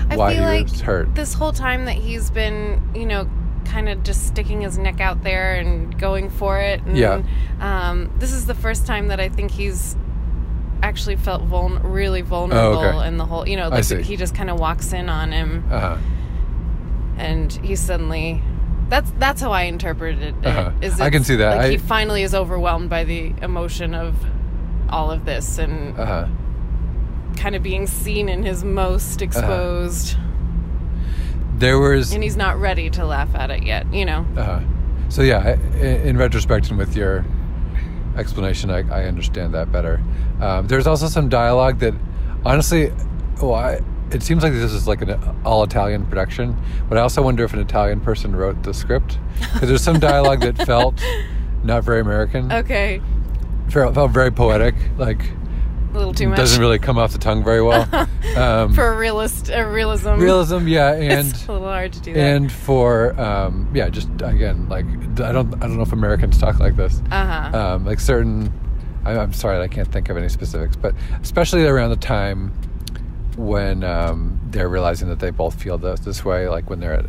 I 0.10 0.18
why 0.18 0.34
feel 0.36 0.44
he 0.44 0.50
like 0.60 0.64
was 0.70 0.82
hurt. 0.82 1.16
this 1.16 1.34
whole 1.34 1.52
time 1.54 1.86
that 1.86 1.96
he's 1.96 2.30
been, 2.32 2.82
you 2.96 3.06
know, 3.06 3.30
kind 3.66 3.88
of 3.90 4.04
just 4.04 4.28
sticking 4.28 4.62
his 4.62 4.78
neck 4.78 5.00
out 5.00 5.24
there 5.24 5.56
and 5.56 5.98
going 6.00 6.30
for 6.30 6.60
it. 6.60 6.82
And, 6.84 6.98
Yeah. 6.98 7.22
Um, 7.62 8.12
this 8.20 8.32
is 8.34 8.46
the 8.46 8.54
first 8.56 8.86
time 8.86 9.08
that 9.08 9.20
I 9.20 9.30
think 9.30 9.52
he's 9.52 9.96
actually 10.82 11.16
felt 11.16 11.44
vul- 11.44 11.70
really 11.80 12.22
vulnerable 12.22 12.80
Oh, 12.80 12.90
okay. 13.00 13.08
in 13.08 13.18
the 13.18 13.26
whole. 13.26 13.48
You 13.48 13.56
know, 13.56 13.70
I 13.70 13.80
like 13.82 13.86
he 14.02 14.18
just 14.18 14.36
kind 14.36 14.50
of 14.50 14.60
walks 14.60 14.92
in 14.94 15.08
on 15.10 15.32
him, 15.32 15.64
Uh 15.72 15.80
huh. 15.80 15.98
and 17.18 17.52
he 17.54 17.76
suddenly. 17.76 18.42
That's 18.90 19.12
that's 19.18 19.42
how 19.42 19.52
I 19.52 19.64
interpreted 19.64 20.22
it. 20.22 20.46
Uh-huh. 20.46 20.72
is 20.82 21.00
I 21.00 21.10
can 21.10 21.24
see 21.24 21.38
that. 21.38 21.58
Like 21.58 21.72
he 21.72 21.78
finally 21.78 22.22
is 22.22 22.36
overwhelmed 22.36 22.90
by 22.90 23.06
the 23.06 23.34
emotion 23.42 23.96
of 23.96 24.14
all 24.90 25.10
of 25.10 25.26
this 25.26 25.58
and 25.58 25.98
Uh 25.98 26.06
huh. 26.06 26.28
Kind 27.38 27.56
of 27.56 27.64
being 27.64 27.88
seen 27.88 28.30
in 28.30 28.44
his 28.44 28.64
most 28.64 29.22
Uh-huh. 29.22 29.26
exposed. 29.26 30.18
There 31.58 31.78
was 31.80 32.12
and 32.14 32.24
he's 32.24 32.36
not 32.36 32.60
ready 32.60 32.90
to 32.92 33.06
laugh 33.06 33.34
at 33.36 33.52
it 33.52 33.64
yet. 33.64 33.92
You 33.94 34.06
know. 34.06 34.26
Uh-huh. 34.36 34.60
So 35.10 35.22
yeah, 35.22 35.54
in, 35.76 36.08
in 36.08 36.18
retrospect 36.18 36.70
and 36.70 36.78
with 36.78 36.96
your 36.96 37.24
explanation, 38.18 38.70
I, 38.70 38.80
I 38.90 39.06
understand 39.06 39.54
that 39.54 39.72
better. 39.72 40.02
Um, 40.42 40.68
there's 40.68 40.88
also 40.88 41.08
some 41.08 41.30
dialogue 41.30 41.80
that, 41.80 41.94
honestly, 42.46 42.92
oh, 43.42 43.54
I, 43.54 43.80
it 44.12 44.22
seems 44.24 44.44
like 44.44 44.54
this 44.54 44.72
is 44.72 44.88
like 44.88 45.02
an 45.02 45.20
all 45.46 45.64
Italian 45.64 46.06
production, 46.06 46.58
but 46.90 46.98
I 46.98 47.02
also 47.02 47.22
wonder 47.22 47.44
if 47.44 47.54
an 47.54 47.60
Italian 47.60 48.02
person 48.02 48.36
wrote 48.36 48.62
the 48.64 48.74
script 48.74 49.18
because 49.54 49.70
there's 49.70 49.84
some 49.84 50.00
dialogue 50.00 50.42
that 50.42 50.58
felt 50.66 51.02
not 51.64 51.84
very 51.84 52.02
American, 52.02 52.52
Okay. 52.52 53.02
felt, 53.70 53.94
felt 53.96 54.12
very 54.12 54.32
poetic, 54.32 54.76
like 54.98 55.22
A 55.94 55.98
little 55.98 56.14
too 56.14 56.28
much. 56.28 56.38
doesn't 56.38 56.60
really 56.60 56.80
come 56.80 56.98
off 56.98 57.12
the 57.12 57.20
tongue 57.20 57.44
very 57.44 57.62
well. 57.62 57.88
Um, 58.36 58.74
for 58.74 58.98
realist, 58.98 59.52
a 59.54 59.62
realism. 59.64 60.16
realism, 60.16 60.68
yeah, 60.68 60.94
and 60.94 61.30
it's 61.30 61.48
a 61.48 61.52
little 61.52 61.68
hard 61.68 61.94
to 61.94 62.00
do 62.00 62.14
that. 62.14 62.20
and 62.20 62.52
for 62.52 63.14
um, 63.22 63.70
yeah, 63.76 63.90
just 63.90 64.10
again, 64.24 64.68
like 64.70 64.86
I 65.22 65.32
don't 65.32 65.54
I 65.56 65.68
don't 65.68 65.76
know 65.78 65.84
if 65.84 65.92
Americans 65.94 66.40
talk 66.40 66.60
like 66.60 66.76
this. 66.76 67.00
uh 67.12 67.52
huh. 67.52 67.58
Um, 67.76 67.86
like 67.86 68.00
certain, 68.00 68.52
I, 69.06 69.12
I'm 69.20 69.34
sorry, 69.34 69.62
I 69.62 69.68
can't 69.68 69.88
think 69.92 70.10
of 70.10 70.18
any 70.18 70.30
specifics, 70.30 70.76
but 70.76 70.96
especially 71.22 71.64
around 71.66 71.92
the 71.92 71.96
time 71.98 72.52
when 73.38 73.84
um, 73.84 74.40
they're 74.50 74.70
realizing 74.70 75.10
that 75.10 75.20
they 75.20 75.30
both 75.30 75.62
feel 75.62 75.78
this, 75.78 76.00
this 76.00 76.26
way, 76.26 76.48
like 76.48 76.72
when 76.72 76.80
they're 76.80 76.94
at 76.94 77.06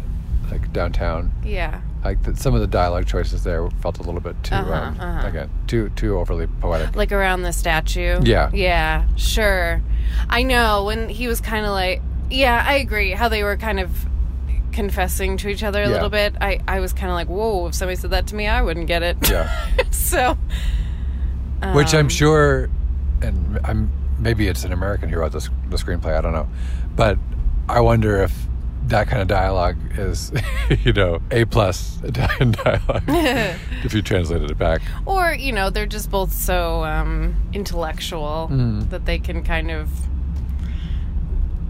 like 0.51 0.75
downtown, 0.75 1.33
yeah. 1.43 1.81
Like 2.05 2.23
the, 2.23 2.37
some 2.37 2.55
of 2.55 2.61
the 2.61 2.67
dialogue 2.67 3.07
choices 3.07 3.45
there 3.45 3.69
felt 3.81 3.99
a 3.99 4.03
little 4.03 4.21
bit 4.21 4.37
too 4.45 4.55
Uh-huh, 4.55 4.73
um, 4.73 5.01
uh-huh. 5.01 5.27
again 5.27 5.51
too 5.67 5.89
too 5.91 6.19
overly 6.19 6.47
poetic. 6.47 6.95
Like 6.95 7.13
around 7.13 7.43
the 7.43 7.53
statue. 7.53 8.21
Yeah. 8.23 8.51
Yeah. 8.53 9.07
Sure. 9.17 9.83
I 10.29 10.43
know 10.43 10.85
when 10.85 11.09
he 11.09 11.27
was 11.29 11.41
kind 11.41 11.65
of 11.65 11.73
like, 11.73 12.03
yeah, 12.31 12.63
I 12.67 12.75
agree. 12.75 13.13
How 13.13 13.29
they 13.29 13.43
were 13.43 13.57
kind 13.57 13.81
of 13.81 14.07
confessing 14.73 15.37
to 15.39 15.49
each 15.49 15.63
other 15.63 15.83
a 15.83 15.87
Yeah. 15.87 15.93
little 15.93 16.11
bit. 16.11 16.35
I 16.41 16.61
I 16.69 16.81
was 16.81 16.93
kind 16.93 17.09
of 17.11 17.15
like, 17.15 17.29
whoa. 17.29 17.69
If 17.69 17.75
somebody 17.75 17.97
said 17.97 18.11
that 18.11 18.27
to 18.29 18.35
me, 18.35 18.47
I 18.47 18.61
wouldn't 18.63 18.87
get 18.87 19.03
it. 19.03 19.17
Yeah. 19.31 19.49
so. 19.91 20.37
which 21.73 21.95
I'm 21.95 22.07
um, 22.07 22.09
sure, 22.11 22.69
and 23.23 23.59
I'm 23.65 23.91
maybe 24.19 24.49
it's 24.49 24.65
an 24.65 24.73
American 24.73 25.09
who 25.09 25.19
wrote 25.19 25.33
this, 25.33 25.49
the 25.71 25.77
screenplay. 25.77 26.15
I 26.17 26.21
don't 26.21 26.33
know, 26.33 26.49
but 26.95 27.19
I 27.69 27.81
wonder 27.81 28.23
if 28.23 28.47
that 28.89 29.09
kind 29.09 29.23
of 29.23 29.29
dialogue 29.29 29.77
is, 29.97 30.31
you 30.85 30.93
know, 30.93 31.21
a 31.31 31.45
plus 31.47 31.99
Italian 32.03 32.53
dialogue 32.65 33.03
if 33.85 33.95
you 33.95 34.03
translated 34.03 34.51
it 34.51 34.59
back. 34.59 34.83
Or, 35.07 35.33
you 35.33 35.53
know, 35.53 35.71
they're 35.71 35.87
just 35.87 36.11
both 36.11 36.33
so 36.33 36.85
um, 36.85 37.35
intellectual 37.53 38.49
Mhm. 38.53 38.91
that 38.91 39.07
they 39.07 39.19
can 39.19 39.43
kind 39.43 39.71
of 39.71 39.89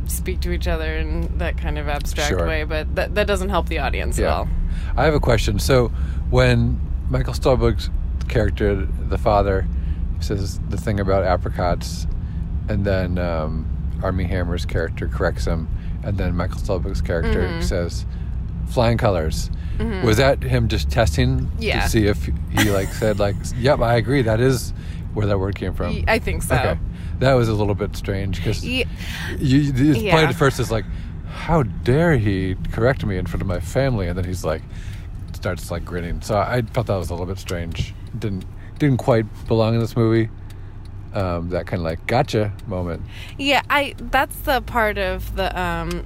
speak 0.07 0.41
to 0.41 0.53
each 0.53 0.69
other 0.69 0.97
in 0.97 1.39
that 1.39 1.57
kind 1.57 1.79
of 1.79 1.89
abstract 1.89 2.31
Sure. 2.31 2.47
way, 2.47 2.65
but 2.65 2.95
that, 2.95 3.15
that 3.15 3.27
doesn't 3.27 3.49
help 3.49 3.69
the 3.69 3.79
audience 3.79 4.19
at 4.19 4.27
all. 4.27 4.49
I 4.97 5.05
have 5.05 5.15
a 5.15 5.21
question. 5.21 5.59
So 5.59 5.89
when 6.31 6.81
Michael 7.09 7.33
Stuhlbarg's 7.35 7.91
character, 8.29 8.87
the 9.09 9.19
father, 9.19 9.67
says 10.21 10.61
the 10.69 10.77
thing 10.77 11.01
about 11.01 11.25
apricots, 11.25 12.07
and 12.69 12.85
then 12.85 13.19
um, 13.19 13.67
Armie 14.03 14.25
Hammer's 14.25 14.65
character 14.65 15.07
corrects 15.09 15.45
him, 15.47 15.69
and 16.05 16.17
then 16.19 16.37
Michael 16.37 16.59
Stuhlbarg's 16.61 17.01
character 17.03 17.43
Mm-hmm. 17.43 17.63
says 17.63 18.05
flying 18.69 18.99
colors. 18.99 19.51
Was 20.05 20.19
that 20.19 20.41
him 20.43 20.69
just 20.69 20.89
testing 20.89 21.51
Yeah. 21.59 21.83
to 21.83 21.89
see 21.89 22.07
if 22.07 22.25
he 22.57 22.71
like 22.71 22.89
said 22.93 23.19
like, 23.19 23.35
"Yep, 23.59 23.81
I 23.81 23.97
agree. 23.97 24.23
That 24.23 24.39
is 24.41 24.73
where 25.15 25.27
that 25.27 25.39
word 25.41 25.57
came 25.57 25.75
from." 25.75 26.05
I 26.07 26.21
think 26.21 26.43
so. 26.45 26.55
Okay, 26.55 26.79
that 27.19 27.33
was 27.35 27.49
a 27.49 27.55
little 27.55 27.75
bit 27.75 27.97
strange 27.97 28.37
because 28.37 28.65
Ye- 28.65 28.85
you, 29.39 29.73
it's 29.75 30.01
Yeah. 30.01 30.13
played 30.15 30.29
at 30.29 30.37
first 30.37 30.61
as 30.61 30.71
like, 30.71 30.85
how 31.29 31.65
dare 31.65 32.17
he 32.17 32.55
correct 32.71 33.05
me 33.05 33.17
in 33.17 33.27
front 33.27 33.43
of 33.43 33.49
my 33.49 33.59
family, 33.59 34.07
and 34.07 34.17
then 34.17 34.25
he's 34.25 34.45
like, 34.45 34.63
starts 35.33 35.73
like 35.73 35.85
grinning. 35.85 36.21
So 36.23 36.37
I 36.39 36.63
thought 36.63 36.87
that 36.87 36.97
was 36.97 37.11
a 37.11 37.13
little 37.13 37.27
bit 37.27 37.39
strange. 37.41 37.95
Didn't 38.17 38.45
didn't 38.79 38.99
quite 38.99 39.27
belong 39.49 39.75
in 39.75 39.81
this 39.81 39.97
movie. 39.97 40.31
Um, 41.15 41.51
that 41.51 41.67
kind 41.69 41.81
of 41.81 41.85
like 41.85 42.07
gotcha 42.07 42.53
moment. 42.67 43.03
Yeah, 43.39 43.63
I 43.71 43.95
that's 43.99 44.37
the 44.41 44.61
part 44.63 44.99
of 44.99 45.37
the 45.37 45.59
um, 45.59 46.05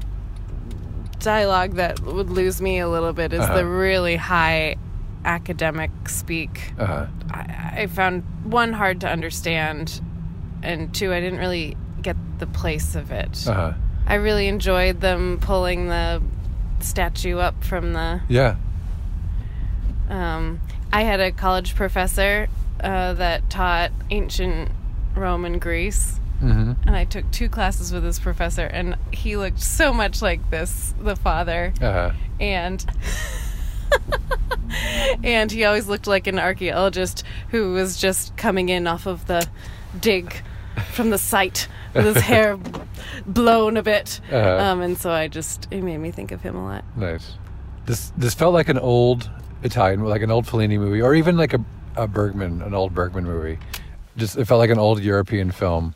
dialogue 1.19 1.75
that 1.77 2.01
would 2.01 2.31
lose 2.31 2.61
me 2.61 2.79
a 2.79 2.89
little 2.89 3.13
bit 3.13 3.33
is 3.33 3.41
Uh-huh. 3.41 3.57
the 3.57 3.67
really 3.67 4.17
high 4.17 4.77
academic 5.25 5.91
speak. 6.09 6.73
Uh 6.79 6.87
huh. 6.87 7.07
I, 7.31 7.73
I 7.83 7.87
found 7.87 8.23
one 8.45 8.73
hard 8.75 9.01
to 9.01 9.09
understand, 9.09 10.01
and 10.63 10.95
two, 10.95 11.13
I 11.13 11.21
didn't 11.21 11.39
really 11.39 11.77
get 12.03 12.17
the 12.39 12.47
place 12.47 12.95
of 12.95 13.11
it. 13.11 13.47
Uh 13.49 13.55
huh. 13.55 13.73
I 14.07 14.15
really 14.15 14.47
enjoyed 14.47 15.01
them 15.01 15.39
pulling 15.41 15.89
the 15.89 16.23
statue 16.81 17.39
up 17.39 17.65
from 17.65 17.95
the. 17.95 18.21
Yeah. 18.29 18.57
Um, 20.09 20.61
I 20.93 21.03
had 21.03 21.21
a 21.21 21.33
college 21.33 21.75
professor 21.75 22.49
uh, 22.83 23.13
that 23.15 23.51
taught 23.51 23.91
ancient 24.11 24.71
Rome 25.19 25.45
and 25.45 25.61
Greece. 25.61 26.21
Mm-hmm. 26.43 26.87
and 26.87 26.95
I 26.95 27.05
took 27.05 27.29
two 27.33 27.49
classes 27.49 27.93
with 27.93 28.05
this 28.05 28.21
professor, 28.21 28.65
and 28.65 28.97
he 29.13 29.37
looked 29.37 29.59
so 29.61 29.93
much 29.93 30.23
like 30.23 30.51
this, 30.51 30.95
the 31.03 31.17
father, 31.17 31.73
Uh 31.81 31.93
huh. 31.93 32.11
and 32.39 32.87
and 35.25 35.51
he 35.51 35.65
always 35.65 35.89
looked 35.89 36.07
like 36.07 36.27
an 36.27 36.39
archaeologist 36.39 37.25
who 37.51 37.73
was 37.73 37.97
just 37.97 38.37
coming 38.37 38.69
in 38.69 38.87
off 38.87 39.07
of 39.07 39.27
the 39.27 39.47
dig 40.01 40.35
from 40.93 41.11
the 41.11 41.19
site 41.19 41.67
with 41.95 42.05
his 42.15 42.23
hair 42.23 42.57
blown 43.27 43.77
a 43.77 43.83
bit, 43.83 44.21
Uh-huh. 44.31 44.59
um, 44.65 44.81
and 44.81 44.97
so 44.97 45.11
I 45.11 45.29
just 45.29 45.67
it 45.71 45.83
made 45.83 45.99
me 45.99 46.11
think 46.11 46.31
of 46.33 46.41
him 46.43 46.57
a 46.57 46.65
lot. 46.65 46.85
Nice. 46.97 47.33
This 47.87 48.13
this 48.17 48.35
felt 48.35 48.55
like 48.55 48.69
an 48.69 48.79
old 48.79 49.29
Italian, 49.63 50.05
like 50.05 50.23
an 50.23 50.31
old 50.31 50.47
Fellini 50.47 50.79
movie, 50.79 51.01
or 51.03 51.15
even 51.15 51.37
like 51.37 51.55
a, 51.55 51.65
a 51.97 52.07
Bergman, 52.07 52.63
an 52.63 52.75
old 52.75 52.95
Bergman 52.95 53.25
movie. 53.25 53.59
Just 54.19 54.37
it 54.37 54.45
felt 54.47 54.59
like 54.59 54.71
an 54.71 54.79
old 54.79 55.01
European 55.03 55.51
film, 55.53 55.95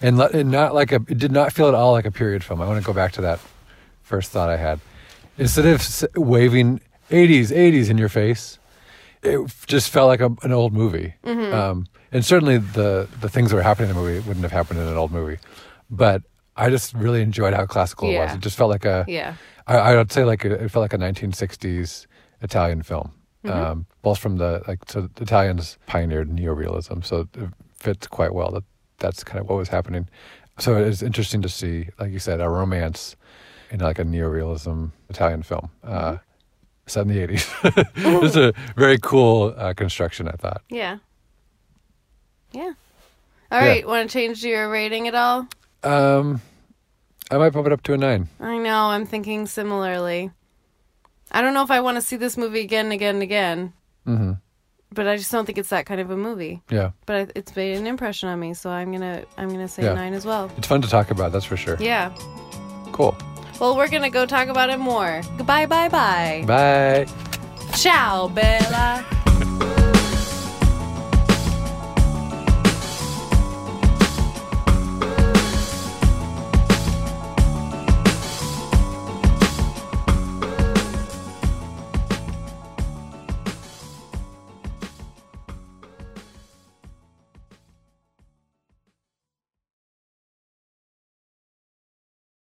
and, 0.00 0.16
le- 0.18 0.30
and 0.30 0.50
not 0.50 0.74
like 0.74 0.90
a. 0.92 0.96
It 0.96 1.18
did 1.18 1.30
not 1.32 1.52
feel 1.52 1.68
at 1.68 1.74
all 1.74 1.92
like 1.92 2.06
a 2.06 2.10
period 2.10 2.42
film. 2.42 2.60
I 2.60 2.66
want 2.66 2.80
to 2.80 2.86
go 2.86 2.92
back 2.92 3.12
to 3.12 3.20
that 3.22 3.38
first 4.02 4.30
thought 4.32 4.48
I 4.50 4.56
had. 4.56 4.80
Instead 5.38 5.66
of 5.66 5.80
s- 5.80 6.04
waving 6.16 6.80
'80s, 7.10 7.48
'80s 7.50 7.90
in 7.90 7.98
your 7.98 8.08
face, 8.08 8.58
it 9.22 9.38
just 9.66 9.90
felt 9.90 10.08
like 10.08 10.20
a, 10.20 10.30
an 10.42 10.52
old 10.52 10.72
movie. 10.72 11.14
Um, 11.52 11.86
and 12.12 12.24
certainly 12.24 12.58
the 12.58 13.08
the 13.20 13.28
things 13.28 13.50
that 13.50 13.56
were 13.56 13.62
happening 13.62 13.90
in 13.90 13.96
the 13.96 14.02
movie 14.02 14.18
wouldn't 14.26 14.42
have 14.42 14.52
happened 14.52 14.80
in 14.80 14.86
an 14.86 14.96
old 14.96 15.12
movie. 15.12 15.38
But 15.90 16.22
I 16.56 16.70
just 16.70 16.94
really 16.94 17.22
enjoyed 17.22 17.54
how 17.54 17.66
classical 17.66 18.08
it 18.08 18.12
was. 18.26 18.34
It 18.36 18.40
just 18.40 18.56
felt 18.56 18.70
like 18.70 18.84
a 18.84 19.04
Yeah, 19.08 19.34
I, 19.66 19.76
I 19.76 19.96
would 19.96 20.10
say 20.12 20.24
like 20.24 20.44
a, 20.44 20.64
it 20.64 20.70
felt 20.70 20.82
like 20.82 20.92
a 20.92 20.98
1960s 20.98 22.06
Italian 22.42 22.82
film, 22.82 23.12
um, 23.46 23.86
both 24.02 24.18
from 24.18 24.36
the 24.38 24.62
like 24.68 24.80
so 24.88 25.02
the 25.14 25.22
Italians 25.22 25.78
pioneered 25.86 26.28
neorealism, 26.30 27.04
so 27.04 27.28
it 27.34 27.48
fits 27.74 28.06
quite 28.06 28.34
well 28.34 28.50
that 28.52 28.64
that's 28.98 29.24
kind 29.24 29.40
of 29.40 29.48
what 29.48 29.56
was 29.56 29.68
happening. 29.68 30.08
So 30.58 30.76
it's 30.76 31.02
interesting 31.02 31.40
to 31.42 31.48
see, 31.48 31.88
like 31.98 32.12
you 32.12 32.18
said, 32.18 32.40
a 32.40 32.48
romance 32.48 33.16
in 33.70 33.80
like 33.80 33.98
a 33.98 34.04
neorealism 34.04 34.90
Italian 35.08 35.42
film 35.42 35.70
uh, 35.82 36.18
set 36.86 37.06
in 37.06 37.08
the 37.08 37.26
80s. 37.26 37.84
it's 38.24 38.36
a 38.36 38.52
very 38.76 38.98
cool 38.98 39.54
uh, 39.56 39.72
construction, 39.74 40.28
I 40.28 40.32
thought. 40.32 40.60
yeah, 40.68 40.98
yeah. 42.52 42.72
All 43.52 43.60
Yeah. 43.60 43.66
right, 43.68 43.86
want 43.86 44.10
to 44.10 44.12
change 44.12 44.44
your 44.44 44.68
rating 44.70 45.08
at 45.08 45.14
all? 45.14 45.46
Um, 45.82 46.40
I 47.30 47.38
might 47.38 47.50
bump 47.50 47.66
it 47.66 47.72
up 47.72 47.82
to 47.84 47.94
a 47.94 47.96
nine. 47.96 48.28
I 48.38 48.58
know, 48.58 48.86
I'm 48.90 49.06
thinking 49.06 49.46
similarly. 49.46 50.30
I 51.32 51.42
don't 51.42 51.54
know 51.54 51.62
if 51.62 51.70
I 51.70 51.80
want 51.80 51.96
to 51.96 52.00
see 52.02 52.16
this 52.16 52.36
movie 52.36 52.60
again 52.60 52.86
and 52.86 52.92
again 52.92 53.14
and 53.16 53.22
again. 53.22 53.72
hmm 54.04 54.32
but 54.92 55.06
I 55.06 55.16
just 55.16 55.30
don't 55.30 55.46
think 55.46 55.56
it's 55.56 55.68
that 55.68 55.86
kind 55.86 56.00
of 56.00 56.10
a 56.10 56.16
movie. 56.16 56.62
Yeah. 56.68 56.90
But 57.06 57.16
I- 57.16 57.32
it's 57.36 57.54
made 57.54 57.76
an 57.78 57.86
impression 57.86 58.28
on 58.28 58.40
me, 58.40 58.54
so 58.54 58.70
I'm 58.70 58.90
gonna 58.90 59.22
I'm 59.38 59.48
gonna 59.48 59.68
say 59.68 59.84
Yeah. 59.84 59.94
nine 59.94 60.14
as 60.14 60.26
well. 60.26 60.50
It's 60.56 60.66
fun 60.66 60.82
to 60.82 60.88
talk 60.88 61.12
about, 61.12 61.30
that's 61.30 61.44
for 61.44 61.56
sure. 61.56 61.76
Yeah. 61.78 62.10
Cool. 62.90 63.16
Well, 63.60 63.76
we're 63.76 63.86
gonna 63.88 64.10
go 64.10 64.26
talk 64.26 64.48
about 64.48 64.68
it 64.68 64.80
more. 64.80 65.22
Goodbye, 65.36 65.66
bye, 65.66 65.88
bye. 65.88 66.42
Bye. 66.44 67.06
Ciao, 67.76 68.26
Bella. 68.28 69.04